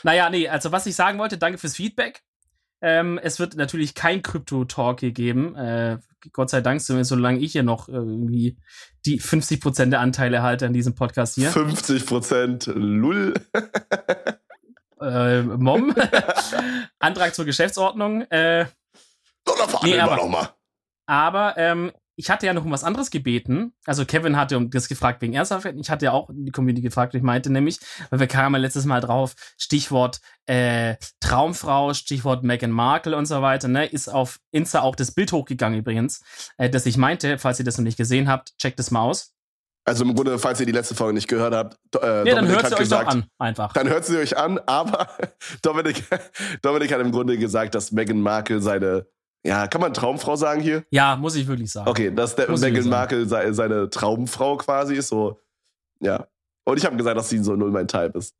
[0.02, 2.22] naja, nee, also was ich sagen wollte, danke fürs Feedback.
[2.82, 5.54] Ähm, es wird natürlich kein Krypto-Talk hier geben.
[5.54, 5.98] Äh,
[6.32, 8.56] Gott sei Dank, zumindest solange ich hier noch äh, irgendwie
[9.06, 11.50] die 50% der Anteile halte an diesem Podcast hier.
[11.50, 13.34] 50 Prozent Lull.
[15.00, 15.94] Äh, Mom.
[16.98, 18.20] Antrag zur Geschäftsordnung.
[18.30, 18.66] Äh,
[19.46, 20.48] da verhandeln Nee, wir aber- noch mal.
[21.06, 23.72] Aber ähm, ich hatte ja noch um was anderes gebeten.
[23.86, 25.80] Also Kevin hatte um das gefragt wegen Ernsthaftigkeit.
[25.80, 27.14] Ich hatte ja auch die Community gefragt.
[27.14, 27.78] Ich meinte nämlich,
[28.10, 33.40] weil wir kamen ja letztes Mal drauf, Stichwort äh, Traumfrau, Stichwort Meghan Markle und so
[33.40, 33.68] weiter.
[33.68, 36.20] Ne, ist auf Insta auch das Bild hochgegangen übrigens,
[36.58, 37.38] äh, das ich meinte.
[37.38, 39.32] Falls ihr das noch nicht gesehen habt, checkt es mal aus.
[39.86, 42.50] Also im Grunde, falls ihr die letzte Folge nicht gehört habt, äh, Nee, dann Dominik
[42.50, 43.72] hört hat sie euch gesagt, doch an, einfach.
[43.72, 45.08] Dann hört sie euch an, aber
[45.62, 46.04] Dominik,
[46.60, 49.06] Dominik hat im Grunde gesagt, dass Meghan Markle seine,
[49.44, 50.84] ja, kann man Traumfrau sagen hier?
[50.90, 51.88] Ja, muss ich wirklich sagen.
[51.88, 52.88] Okay, dass der Meghan.
[52.88, 55.38] Markle sei, seine Traumfrau quasi ist, so,
[56.00, 56.26] ja.
[56.64, 58.34] Und ich habe gesagt, dass sie so null mein Type ist.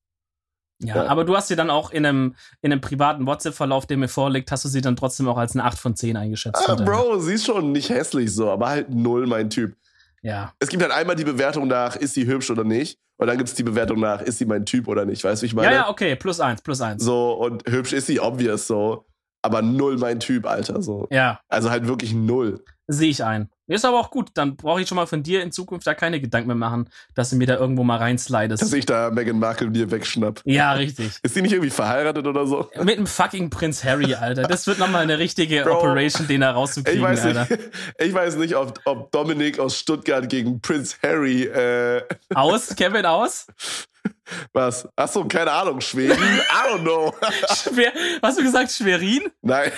[0.83, 1.07] Ja, Ja.
[1.09, 4.51] aber du hast sie dann auch in einem, in einem privaten WhatsApp-Verlauf, der mir vorliegt,
[4.53, 6.69] hast du sie dann trotzdem auch als eine 8 von 10 eingeschätzt.
[6.69, 6.75] Ah.
[6.75, 9.77] Bro, sie ist schon nicht hässlich so, aber halt null mein Typ.
[10.23, 10.53] Ja.
[10.59, 12.99] Es gibt halt einmal die Bewertung nach, ist sie hübsch oder nicht?
[13.17, 15.23] Und dann gibt es die Bewertung nach, ist sie mein Typ oder nicht?
[15.25, 15.69] Weißt du, wie ich meine?
[15.69, 17.03] Ja, ja, okay, plus eins, plus eins.
[17.05, 19.05] So, und hübsch ist sie, obvious so.
[19.43, 20.83] Aber null mein Typ, Alter.
[20.83, 21.07] So.
[21.11, 22.63] Ja, Also halt wirklich null.
[22.89, 23.49] sehe ich ein.
[23.69, 26.21] Ist aber auch gut, dann brauche ich schon mal von dir in Zukunft da keine
[26.21, 28.61] Gedanken mehr machen, dass du mir da irgendwo mal reinslidest.
[28.61, 30.41] Dass ich da Meghan Markle dir wegschnapp.
[30.45, 31.13] Ja, richtig.
[31.23, 32.69] Ist sie nicht irgendwie verheiratet oder so?
[32.83, 34.43] Mit dem fucking Prinz Harry, Alter.
[34.43, 35.79] Das wird nochmal eine richtige Bro.
[35.79, 37.47] Operation, den da Ich rauszukriegen, weiß Alter.
[37.49, 37.61] nicht,
[37.99, 42.03] ich weiß nicht ob, ob Dominik aus Stuttgart gegen Prince Harry, äh,
[42.35, 43.47] Aus, Kevin, aus?
[44.53, 44.89] was?
[44.97, 46.17] Achso, keine Ahnung, Schweden?
[46.19, 47.15] I don't know.
[47.55, 47.93] Schwer,
[48.23, 49.31] hast du gesagt, Schwerin?
[49.43, 49.73] Nein.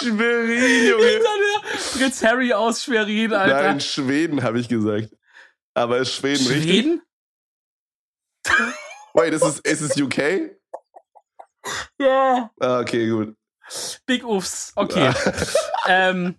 [0.00, 1.20] Schwerin, Junge.
[1.94, 3.62] Prinz Harry aus Schwerin, Alter.
[3.62, 5.08] Nein, Schweden habe ich gesagt.
[5.74, 6.70] Aber ist Schweden, richtig?
[6.70, 7.02] Schweden?
[9.14, 10.56] Wait, ist es, ist es UK?
[11.98, 12.50] Ja.
[12.60, 13.36] Ah, okay, gut.
[14.06, 14.72] Big Uffs.
[14.76, 15.12] Okay.
[15.88, 16.36] ähm,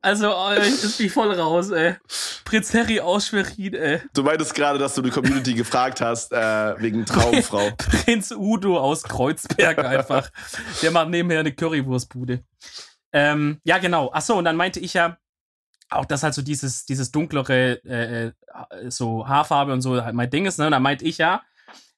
[0.00, 1.96] Also, oh, ich ist mich voll raus, ey.
[2.44, 4.00] Prinz Harry aus Schwerin, ey.
[4.12, 7.70] Du meintest gerade, dass du die Community gefragt hast, äh, wegen Traumfrau.
[7.78, 10.30] Prinz Udo aus Kreuzberg einfach.
[10.82, 12.44] Der macht nebenher eine Currywurstbude.
[13.12, 14.10] Ähm, ja, genau.
[14.12, 15.16] Ach so, und dann meinte ich ja,
[15.88, 18.32] auch dass halt so dieses, dieses dunklere, äh, äh,
[18.90, 20.66] so Haarfarbe und so halt mein Ding ist, ne?
[20.66, 21.42] Und dann meinte ich ja,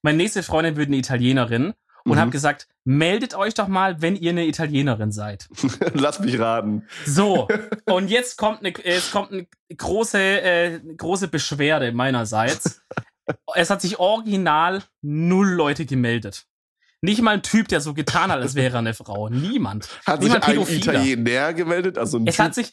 [0.03, 1.75] meine nächste Freundin wird eine Italienerin
[2.07, 2.21] und Mhm.
[2.21, 5.49] habe gesagt, meldet euch doch mal, wenn ihr eine Italienerin seid.
[5.95, 6.87] Lass mich raten.
[7.05, 7.49] So,
[7.87, 9.47] und jetzt kommt eine, jetzt kommt eine
[9.77, 12.81] große, äh, große Beschwerde meinerseits.
[13.55, 16.47] Es hat sich original null Leute gemeldet.
[17.03, 19.29] Nicht mal ein Typ, der so getan hat, als wäre er eine Frau.
[19.29, 19.89] Niemand.
[20.07, 20.95] Hat sich Niemand ein Pädophiler.
[20.95, 21.99] Italiener gemeldet?
[21.99, 22.45] Also ein Es Typ?
[22.47, 22.71] hat sich.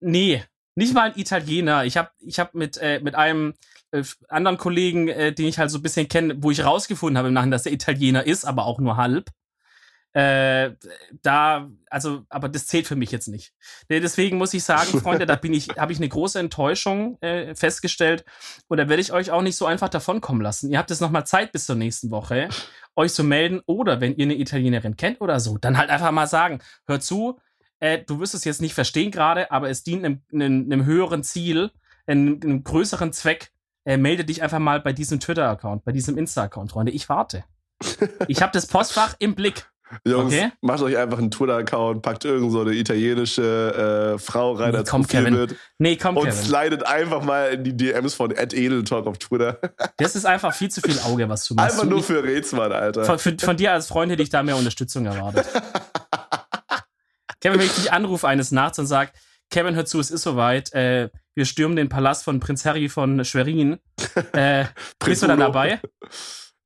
[0.00, 0.44] Nee,
[0.74, 1.84] nicht mal ein Italiener.
[1.84, 3.54] Ich habe ich hab mit, äh, mit einem
[3.90, 7.28] äh, anderen Kollegen, äh, den ich halt so ein bisschen kenne, wo ich rausgefunden habe
[7.28, 9.30] im Nachhinein, dass er Italiener ist, aber auch nur halb.
[10.14, 10.74] Äh,
[11.22, 13.52] da, also, aber das zählt für mich jetzt nicht.
[13.88, 18.24] Deswegen muss ich sagen, Freunde, da bin ich, habe ich eine große Enttäuschung äh, festgestellt.
[18.68, 20.70] Und da werde ich euch auch nicht so einfach davonkommen lassen.
[20.70, 22.48] Ihr habt jetzt nochmal Zeit bis zur nächsten Woche,
[22.96, 23.60] euch zu melden.
[23.66, 27.38] Oder wenn ihr eine Italienerin kennt oder so, dann halt einfach mal sagen, hör zu,
[27.80, 31.22] äh, du wirst es jetzt nicht verstehen gerade, aber es dient einem, einem, einem höheren
[31.22, 31.70] Ziel,
[32.06, 33.52] einem, einem größeren Zweck.
[33.88, 36.92] Äh, melde dich einfach mal bei diesem Twitter-Account, bei diesem Insta-Account, Freunde.
[36.92, 37.44] Ich warte.
[38.28, 39.66] Ich habe das Postfach im Blick.
[40.04, 40.50] Jungs, Okay.
[40.60, 44.90] macht euch einfach einen Twitter-Account, packt irgend so eine italienische äh, Frau rein Nee, als
[44.90, 45.32] komm, Kevin.
[45.32, 46.38] Profilbild Nee, komm, und Kevin.
[46.44, 49.58] slidet einfach mal in die DMs von @edeltalk auf Twitter.
[49.96, 51.70] Das ist einfach viel zu viel Auge, was du machst.
[51.70, 53.04] Einfach Du, nur für Rätsmann, Alter.
[53.04, 55.46] von, von, von dir als Freund hätte ich da mehr Unterstützung erwartet.
[57.40, 59.12] Kevin, wenn ich dich anrufe eines Nachts und sag,
[59.50, 60.72] Kevin, hör zu, es ist soweit.
[60.74, 61.08] Äh,
[61.38, 63.78] wir stürmen den Palast von Prinz Harry von Schwerin.
[64.32, 64.66] Äh,
[65.04, 65.80] bist du dann dabei?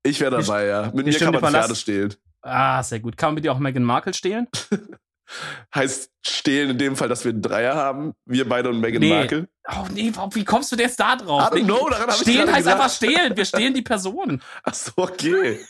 [0.03, 0.91] Ich wäre dabei, ja.
[0.95, 1.67] Mit wir mir kann man Palast.
[1.67, 2.15] Pferde stehlen.
[2.41, 3.17] Ah, sehr gut.
[3.17, 4.49] Kann man mit dir auch Meghan Markle stehlen?
[5.75, 9.11] Heißt stehlen in dem Fall, dass wir einen Dreier haben, wir beide und Meghan Nee.
[9.11, 9.49] Markle.
[9.71, 11.51] Oh nee, wie kommst du jetzt da drauf?
[11.53, 12.81] I don't know, daran hab ich stehlen gerade heißt gesagt.
[12.81, 13.37] einfach stehlen.
[13.37, 14.43] Wir stehlen die Person.
[14.65, 15.61] Ach so, okay.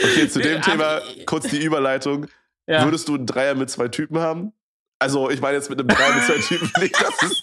[0.00, 2.26] Okay, zu dem Nee, Thema kurz die Überleitung.
[2.66, 2.84] Ja.
[2.84, 4.52] Würdest du einen Dreier mit zwei Typen haben?
[5.04, 7.42] Also, ich meine jetzt mit einem Dreier mit zwei Typen nicht, dass es,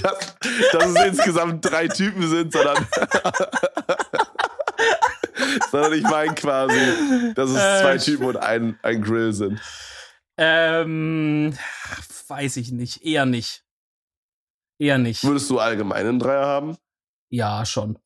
[0.00, 0.36] dass,
[0.72, 2.78] dass es insgesamt drei Typen sind, sondern,
[5.70, 9.60] sondern ich meine quasi, dass es Äh, zwei Typen und ein, ein Grill sind.
[10.38, 11.54] Ähm,
[12.28, 13.04] weiß ich nicht.
[13.04, 13.66] Eher nicht.
[14.78, 15.24] Eher nicht.
[15.24, 16.78] Würdest du allgemein einen Dreier haben?
[17.28, 17.98] Ja, schon.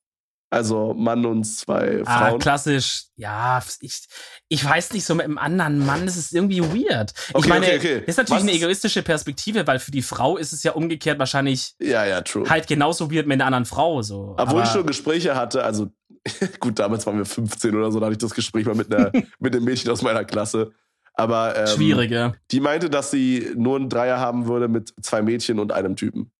[0.50, 2.38] Also Mann und zwei Ah, Frauen?
[2.40, 3.04] klassisch.
[3.16, 4.06] Ja, ich,
[4.48, 7.12] ich weiß nicht, so mit einem anderen Mann, das ist irgendwie weird.
[7.28, 7.98] ich Okay, meine, okay, okay.
[8.00, 10.72] das ist natürlich Was eine ist- egoistische Perspektive, weil für die Frau ist es ja
[10.72, 12.48] umgekehrt wahrscheinlich Ja, ja, true.
[12.48, 14.00] halt genauso weird mit einer anderen Frau.
[14.00, 14.36] So.
[14.38, 15.88] Obwohl Aber- ich schon Gespräche hatte, also
[16.60, 19.12] gut, damals waren wir 15 oder so, da hatte ich das Gespräch mal mit, einer,
[19.38, 20.72] mit einem Mädchen aus meiner Klasse.
[21.12, 22.32] Aber ähm, Schwierig, ja.
[22.52, 26.30] die meinte, dass sie nur einen Dreier haben würde mit zwei Mädchen und einem Typen.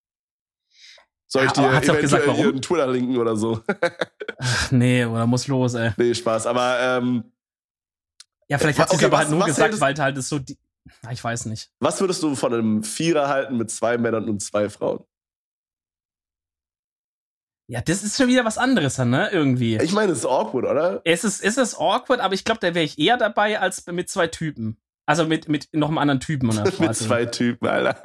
[1.31, 2.41] Soll ich dir eventuell gesagt, warum?
[2.41, 3.63] ihren Twitter linken oder so?
[4.39, 5.93] Ach, nee, oder muss los, ey.
[5.99, 6.47] nee, Spaß.
[6.47, 7.25] Aber ähm,
[8.49, 10.39] Ja, vielleicht hat sie es Okay, aber was- halt nur gesagt, weil halt das so.
[10.39, 10.57] Die,
[11.03, 11.71] Na, ich weiß nicht.
[11.81, 15.05] was würdest du von einem Vierer halten mit zwei Männern und zwei Frauen?
[17.71, 19.29] Ja, das ist schon wieder was anderes, ne?
[19.31, 19.77] Irgendwie.
[19.77, 21.03] Ich meine, es ist awkward, oder?
[21.05, 24.09] es ist, es ist awkward, aber ich glaube, da wäre ich eher dabei als mit
[24.09, 24.81] zwei Typen.
[25.05, 26.49] Also mit, mit noch einem anderen Typen.
[26.49, 28.03] Oder mit zwei Typen, Alter.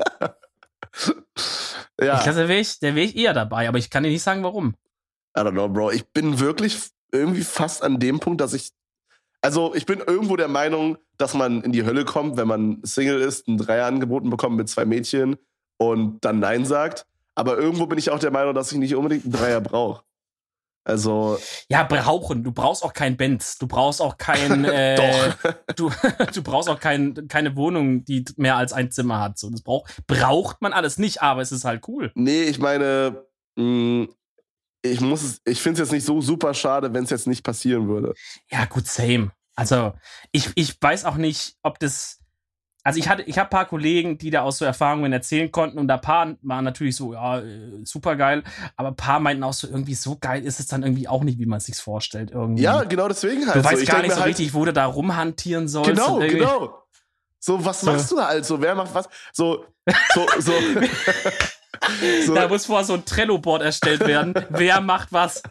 [1.99, 2.17] Ja.
[2.17, 4.23] Ich glaube, da wäre ich, da wär ich eher dabei, aber ich kann dir nicht
[4.23, 4.75] sagen, warum.
[5.37, 5.91] I don't know, Bro.
[5.91, 8.71] Ich bin wirklich irgendwie fast an dem Punkt, dass ich.
[9.41, 13.19] Also, ich bin irgendwo der Meinung, dass man in die Hölle kommt, wenn man Single
[13.19, 15.35] ist, ein Dreier angeboten bekommt mit zwei Mädchen
[15.77, 17.05] und dann Nein sagt.
[17.35, 20.03] Aber irgendwo bin ich auch der Meinung, dass ich nicht unbedingt einen Dreier brauche.
[20.85, 22.43] Also, Ja, brauchen.
[22.43, 23.57] Du brauchst auch kein Benz.
[23.57, 24.65] Du brauchst auch kein.
[24.73, 25.53] Äh, doch.
[25.75, 25.91] Du,
[26.33, 29.37] du brauchst auch kein, keine Wohnung, die mehr als ein Zimmer hat.
[29.39, 32.11] So, das brauch, braucht man alles nicht, aber es ist halt cool.
[32.15, 33.23] nee, ich meine,
[33.55, 34.07] mh,
[34.83, 37.43] ich muss es, ich finde es jetzt nicht so super schade, wenn es jetzt nicht
[37.43, 38.13] passieren würde.
[38.51, 39.31] Ja, gut, same.
[39.55, 39.93] Also,
[40.31, 42.19] ich, ich weiß auch nicht, ob das.
[42.83, 45.87] Also ich hatte, ich habe paar Kollegen, die da aus so Erfahrungen erzählen konnten und
[45.87, 48.43] da paar waren natürlich so, ja, äh, super geil,
[48.75, 51.45] aber paar meinten auch so, irgendwie so geil ist es dann irgendwie auch nicht, wie
[51.45, 52.31] man es sich vorstellt.
[52.31, 52.63] Irgendwie.
[52.63, 53.55] Ja, genau deswegen halt.
[53.55, 53.69] du so.
[53.69, 55.91] weißt Ich gar nicht so halt, richtig, wo du da rumhantieren sollst.
[55.91, 56.83] Genau, genau.
[57.39, 57.91] So, was So.
[57.91, 58.61] machst du da halt so?
[58.61, 59.09] Wer macht was?
[59.31, 59.65] So,
[60.13, 60.53] so, so.
[62.25, 64.33] so Da muss vorher so ein Trello-Board erstellt werden.
[64.49, 65.43] Wer macht was?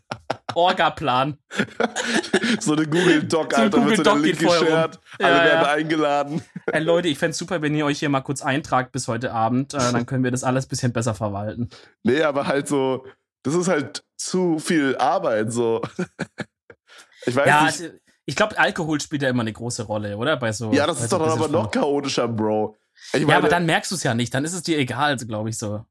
[0.55, 1.39] Orga-Plan.
[2.61, 5.01] so eine Google Doc, So ein Alter, Google wird so Link geshared.
[5.21, 5.45] Ja, Alle ja.
[5.45, 6.43] werden eingeladen.
[6.67, 9.75] Ey, Leute, ich fänd's super, wenn ihr euch hier mal kurz eintragt bis heute Abend.
[9.75, 11.69] Äh, dann können wir das alles bisschen besser verwalten.
[12.03, 13.07] Nee, aber halt so,
[13.43, 15.83] das ist halt zu viel Arbeit, so.
[17.27, 17.81] ich weiß Ja, nicht.
[17.81, 17.89] also,
[18.25, 20.37] ich glaube, Alkohol spielt ja immer eine große Rolle, oder?
[20.37, 21.65] Bei so, ja, das ist so doch aber Businessfrauen.
[21.65, 22.77] noch chaotischer, Bro.
[23.15, 24.33] Ich ja, aber dann merkst du es ja nicht.
[24.33, 25.85] Dann ist es dir egal, glaube ich so.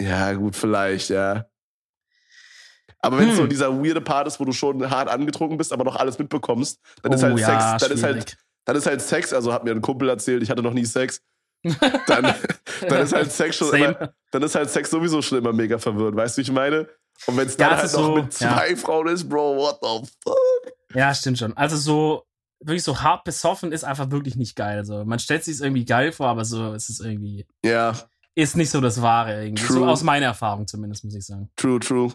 [0.00, 1.46] Ja, gut, vielleicht, ja.
[3.00, 3.42] Aber wenn es Hm.
[3.42, 6.80] so dieser weirde Part ist, wo du schon hart angetrunken bist, aber noch alles mitbekommst,
[7.02, 7.46] dann ist Oh halt ja,
[7.78, 10.50] Sex, dann ist halt, dann ist halt Sex, also hat mir ein Kumpel erzählt, ich
[10.50, 11.20] hatte noch nie Sex.
[11.62, 12.34] Dann,
[12.88, 16.16] dann ist halt Sex schon immer, dann ist halt Sex sowieso schon immer mega verwirrt,
[16.16, 16.88] weißt du, wie ich meine?
[17.26, 19.56] Und wenn es Ja, dann es halt ist noch so, mit zwei Frauen ist, Bro,
[19.56, 20.36] what the fuck?
[20.94, 21.56] Ja, stimmt schon.
[21.56, 22.24] Also so
[22.60, 24.84] wirklich so hart besoffen ist einfach wirklich nicht geil.
[24.84, 27.94] So man stellt sich irgendwie geil vor, aber so ist es irgendwie Ja,
[28.34, 29.62] ist nicht so das Wahre irgendwie.
[29.64, 29.88] So True.
[29.88, 31.50] aus meiner Erfahrung zumindest muss ich sagen.
[31.56, 32.12] true, true.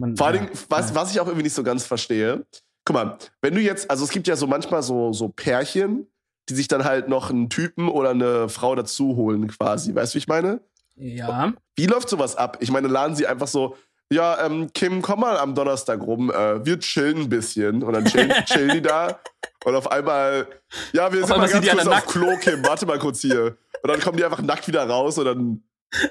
[0.00, 0.94] Man, Vor allen ja, was, ja.
[0.94, 2.46] was ich auch irgendwie nicht so ganz verstehe,
[2.86, 6.06] guck mal, wenn du jetzt, also es gibt ja so manchmal so, so Pärchen,
[6.48, 9.94] die sich dann halt noch einen Typen oder eine Frau dazu holen, quasi.
[9.94, 10.60] Weißt du, wie ich meine?
[10.96, 11.52] Ja.
[11.76, 12.56] Wie läuft sowas ab?
[12.60, 13.76] Ich meine, laden sie einfach so,
[14.10, 17.82] ja, ähm, Kim, komm mal am Donnerstag rum, äh, wir chillen ein bisschen.
[17.82, 19.20] Und dann chillen, chillen die da.
[19.64, 20.48] Und auf einmal,
[20.94, 23.58] ja, wir Auf sind mal ganz kurz auf Klo, Kim, warte mal kurz hier.
[23.82, 25.62] Und dann kommen die einfach nackt wieder raus und dann.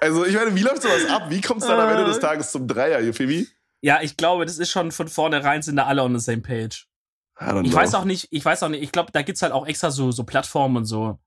[0.00, 1.26] Also, ich meine, wie läuft sowas ab?
[1.28, 3.46] Wie kommt es dann am Ende des Tages zum Dreier, Phoebe?
[3.80, 6.88] Ja, ich glaube, das ist schon von vornherein sind da alle on the same page.
[7.40, 7.72] Ich know.
[7.72, 10.12] weiß auch nicht, ich weiß auch nicht, ich glaube, da gibt's halt auch extra so,
[10.12, 11.18] so Plattformen und so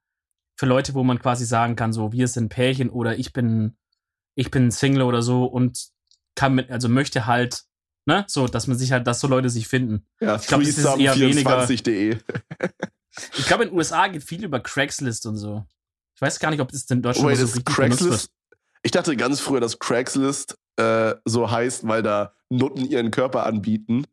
[0.57, 3.77] für Leute, wo man quasi sagen kann, so, wir sind Pärchen oder ich bin,
[4.35, 5.87] ich bin Single oder so und
[6.35, 7.63] kann mit, also möchte halt,
[8.05, 10.07] ne, so, dass man sich halt, dass so Leute sich finden.
[10.19, 12.17] Ja, Ich glaub, das ist eher threesome24.de.
[13.37, 15.65] Ich glaube, in den USA geht viel über Craigslist und so.
[16.15, 18.31] Ich weiß gar nicht, ob das in Deutschland Wait, so ist Craigslist?
[18.87, 24.05] Ich dachte ganz früher, dass Craigslist äh, so heißt, weil da Nutten ihren Körper anbieten,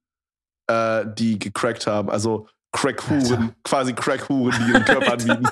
[0.67, 2.11] äh, die gecrackt haben.
[2.11, 5.47] Also Crackhuren, quasi Crackhuren, die ihren Körper anbieten.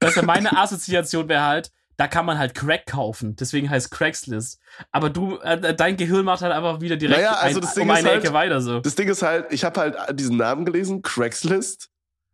[0.00, 3.36] Weißt du, meine Assoziation wäre halt, da kann man halt Crack kaufen.
[3.36, 4.58] Deswegen heißt Craigslist.
[4.90, 7.82] Aber du, äh, dein Gehirn macht halt einfach wieder direkt Naja, also ein, das Ding
[7.82, 8.80] um ist eine halt- Ecke weiter so.
[8.80, 11.90] Das Ding ist halt, ich habe halt diesen Namen gelesen, Craigslist,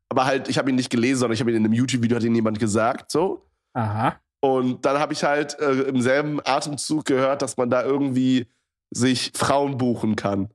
[0.09, 2.23] aber halt, ich habe ihn nicht gelesen, sondern ich habe ihn in einem YouTube-Video, hat
[2.23, 3.45] ihn jemand gesagt, so.
[3.73, 4.21] Aha.
[4.41, 8.47] Und dann habe ich halt äh, im selben Atemzug gehört, dass man da irgendwie
[8.91, 10.49] sich Frauen buchen kann.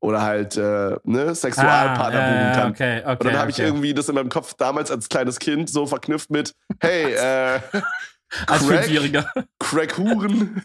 [0.00, 2.70] Oder halt, äh, ne, Sexualpartner Ah, buchen kann.
[2.70, 3.10] Okay, okay.
[3.10, 3.66] Und dann habe ich okay.
[3.66, 7.60] irgendwie das in meinem Kopf damals als kleines Kind so verknüpft mit, hey, äh,
[8.46, 9.30] Als Crack, Fünfjähriger.
[9.58, 10.62] Crackhuren.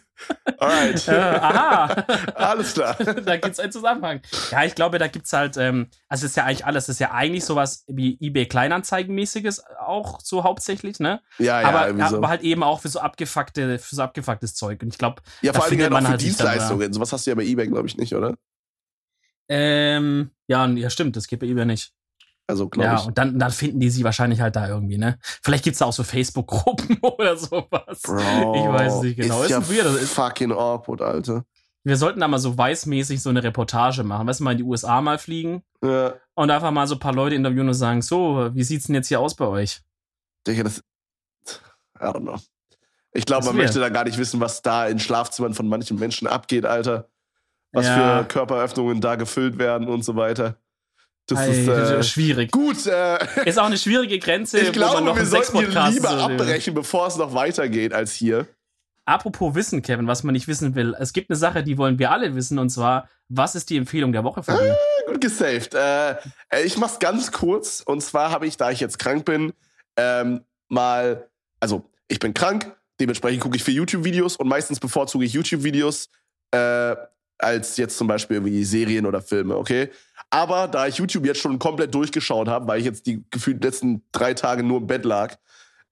[0.57, 1.07] Alright.
[1.07, 2.05] äh, aha.
[2.35, 2.95] Alles klar.
[3.25, 4.21] da gibt's einen Zusammenhang.
[4.51, 6.99] Ja, ich glaube, da gibt's halt, ähm, also es ist ja eigentlich alles, das ist
[6.99, 11.21] ja eigentlich sowas wie eBay Kleinanzeigenmäßiges auch so hauptsächlich, ne?
[11.37, 12.17] Ja, ja, aber, so.
[12.17, 14.81] aber halt eben auch für so abgefuckte, für so abgefucktes Zeug.
[14.81, 16.51] Und ich glaube, ja, vor findet halt auch man für halt sich dann da.
[16.53, 16.93] Dienstleistungen.
[16.93, 18.35] Sowas hast du ja bei eBay, glaube ich, nicht, oder?
[19.49, 21.93] ähm, ja, ja, stimmt, das geht bei eBay nicht.
[22.51, 23.05] Also, glaube Ja, ich.
[23.05, 25.17] und dann, dann finden die sie wahrscheinlich halt da irgendwie, ne?
[25.41, 28.01] Vielleicht gibt's da auch so Facebook-Gruppen oder sowas.
[28.03, 29.39] Bro, ich weiß es nicht genau.
[29.41, 31.45] Ist, Ist ja weird, ist- fucking awkward, Alter.
[31.85, 34.27] Wir sollten da mal so weißmäßig so eine Reportage machen.
[34.27, 37.13] Weißt du, mal in die USA mal fliegen Ja, und einfach mal so ein paar
[37.13, 39.81] Leute interviewen und sagen, so, wie sieht's denn jetzt hier aus bei euch?
[40.45, 40.83] Digga, das.
[41.99, 42.37] I don't know.
[43.13, 46.27] Ich glaube, man möchte da gar nicht wissen, was da in Schlafzimmern von manchen Menschen
[46.27, 47.07] abgeht, Alter.
[47.71, 48.19] Was Ja.
[48.19, 50.57] für Körperöffnungen da gefüllt werden und so weiter.
[51.35, 51.67] Das ist.
[51.67, 52.51] Äh, schwierig.
[52.51, 57.07] gut, äh, Ist auch eine schwierige Grenze, ich glaube, wir sollten hier lieber abbrechen, bevor
[57.07, 58.47] es noch weitergeht als hier.
[59.05, 60.95] Apropos Wissen, Kevin, was man nicht wissen will.
[60.99, 64.11] Es gibt eine Sache, die wollen wir alle wissen, und zwar, was ist die Empfehlung
[64.11, 64.77] der Woche von dir?
[65.07, 65.73] Gut gesaved.
[65.73, 67.81] Äh, äh, ich mach's ganz kurz.
[67.81, 69.53] Und zwar habe ich, da ich jetzt krank bin,
[69.97, 71.27] ähm, mal,
[71.59, 76.09] also ich bin krank, dementsprechend gucke ich für YouTube-Videos und meistens bevorzuge ich YouTube-Videos
[76.51, 76.95] äh,
[77.39, 79.89] als jetzt zum Beispiel irgendwie Serien oder Filme, okay?
[80.31, 84.01] Aber da ich YouTube jetzt schon komplett durchgeschaut habe, weil ich jetzt die gefühlt letzten
[84.11, 85.35] drei Tage nur im Bett lag,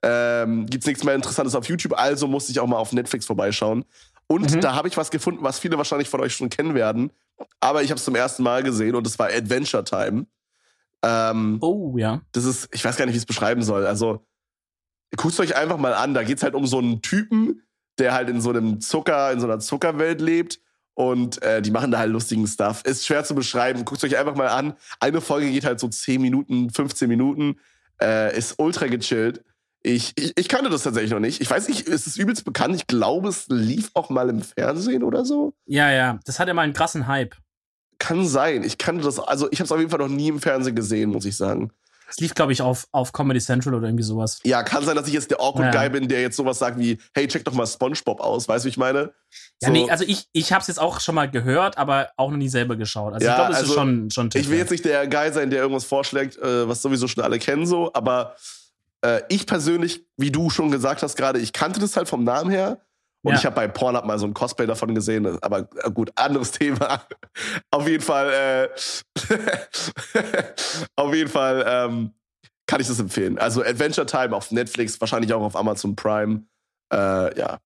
[0.01, 3.83] ähm, gibt's nichts mehr Interessantes auf YouTube, also musste ich auch mal auf Netflix vorbeischauen.
[4.27, 4.61] Und Mhm.
[4.61, 7.11] da habe ich was gefunden, was viele wahrscheinlich von euch schon kennen werden.
[7.59, 10.25] Aber ich habe es zum ersten Mal gesehen und es war Adventure Time.
[11.03, 12.21] Ähm, Oh, ja.
[12.31, 13.85] das ist, ich weiß gar nicht, wie ich es beschreiben soll.
[13.85, 14.25] Also,
[15.17, 16.13] guckt euch einfach mal an.
[16.13, 17.63] Da geht's halt um so einen Typen,
[17.97, 20.59] der halt in so einem Zucker, in so einer Zuckerwelt lebt.
[20.93, 22.83] Und äh, die machen da halt lustigen Stuff.
[22.83, 23.85] Ist schwer zu beschreiben.
[23.85, 24.73] Guckt euch einfach mal an.
[24.99, 27.59] Eine Folge geht halt so 10 Minuten, 15 Minuten.
[28.01, 29.43] Äh, ist ultra gechillt.
[29.81, 31.39] Ich, ich, ich kannte das tatsächlich noch nicht.
[31.39, 32.75] Ich weiß nicht, ist es übelst bekannt?
[32.75, 35.53] Ich glaube, es lief auch mal im Fernsehen oder so.
[35.65, 36.19] Ja, ja.
[36.25, 37.35] Das hat immer einen krassen Hype.
[37.97, 38.63] Kann sein.
[38.63, 41.11] Ich kannte das, also ich habe es auf jeden Fall noch nie im Fernsehen gesehen,
[41.11, 41.71] muss ich sagen.
[42.09, 44.39] Es lief, glaube ich, auf, auf Comedy Central oder irgendwie sowas.
[44.43, 45.81] Ja, kann sein, dass ich jetzt der awkward Ja.
[45.81, 48.67] Guy bin, der jetzt sowas sagt wie, hey, check doch mal SpongeBob aus, weißt du,
[48.67, 49.13] wie ich meine?
[49.61, 52.31] Ja, So, nee, also ich, ich habe es jetzt auch schon mal gehört, aber auch
[52.31, 53.13] noch nie selber geschaut.
[53.13, 55.07] Also Ja, ich glaube, das also ist schon, schon Tipp ich will jetzt nicht der
[55.07, 58.35] Guy sein, der irgendwas vorschlägt, äh, was sowieso schon alle kennen, so, aber
[59.01, 62.49] äh, ich persönlich, wie du schon gesagt hast gerade, ich kannte das halt vom Namen
[62.49, 62.79] her.
[63.21, 63.37] Und Ja.
[63.39, 67.03] ich habe bei Pornhub mal so ein Cosplay davon gesehen, aber gut, anderes Thema.
[67.71, 68.69] Auf jeden Fall, äh,
[70.95, 72.13] auf jeden Fall ähm,
[72.67, 73.37] kann ich das empfehlen.
[73.37, 76.43] Also Adventure Time auf Netflix, wahrscheinlich auch auf Amazon Prime.
[76.93, 77.59] Äh, ja.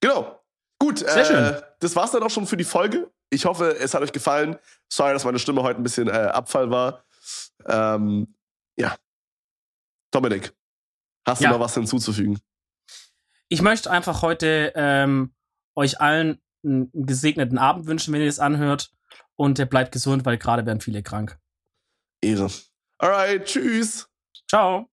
[0.00, 0.40] Genau.
[0.80, 1.62] Gut, Sehr äh, schön.
[1.80, 3.10] das war's dann auch schon für die Folge.
[3.30, 4.56] Ich hoffe, es hat euch gefallen.
[4.90, 7.04] Sorry, dass meine Stimme heute ein bisschen äh, Abfall war.
[7.66, 8.34] Ähm,
[8.78, 8.94] ja.
[10.12, 10.52] Dominik,
[11.26, 11.50] hast du Ja.
[11.50, 12.38] noch was hinzuzufügen?
[13.48, 15.34] Ich möchte einfach heute ähm,
[15.74, 18.90] euch allen einen gesegneten Abend wünschen, wenn ihr es anhört.
[19.36, 21.38] Und bleibt gesund, weil gerade werden viele krank.
[22.20, 22.50] Ehre.
[22.98, 24.08] Alright, tschüss.
[24.48, 24.90] Ciao.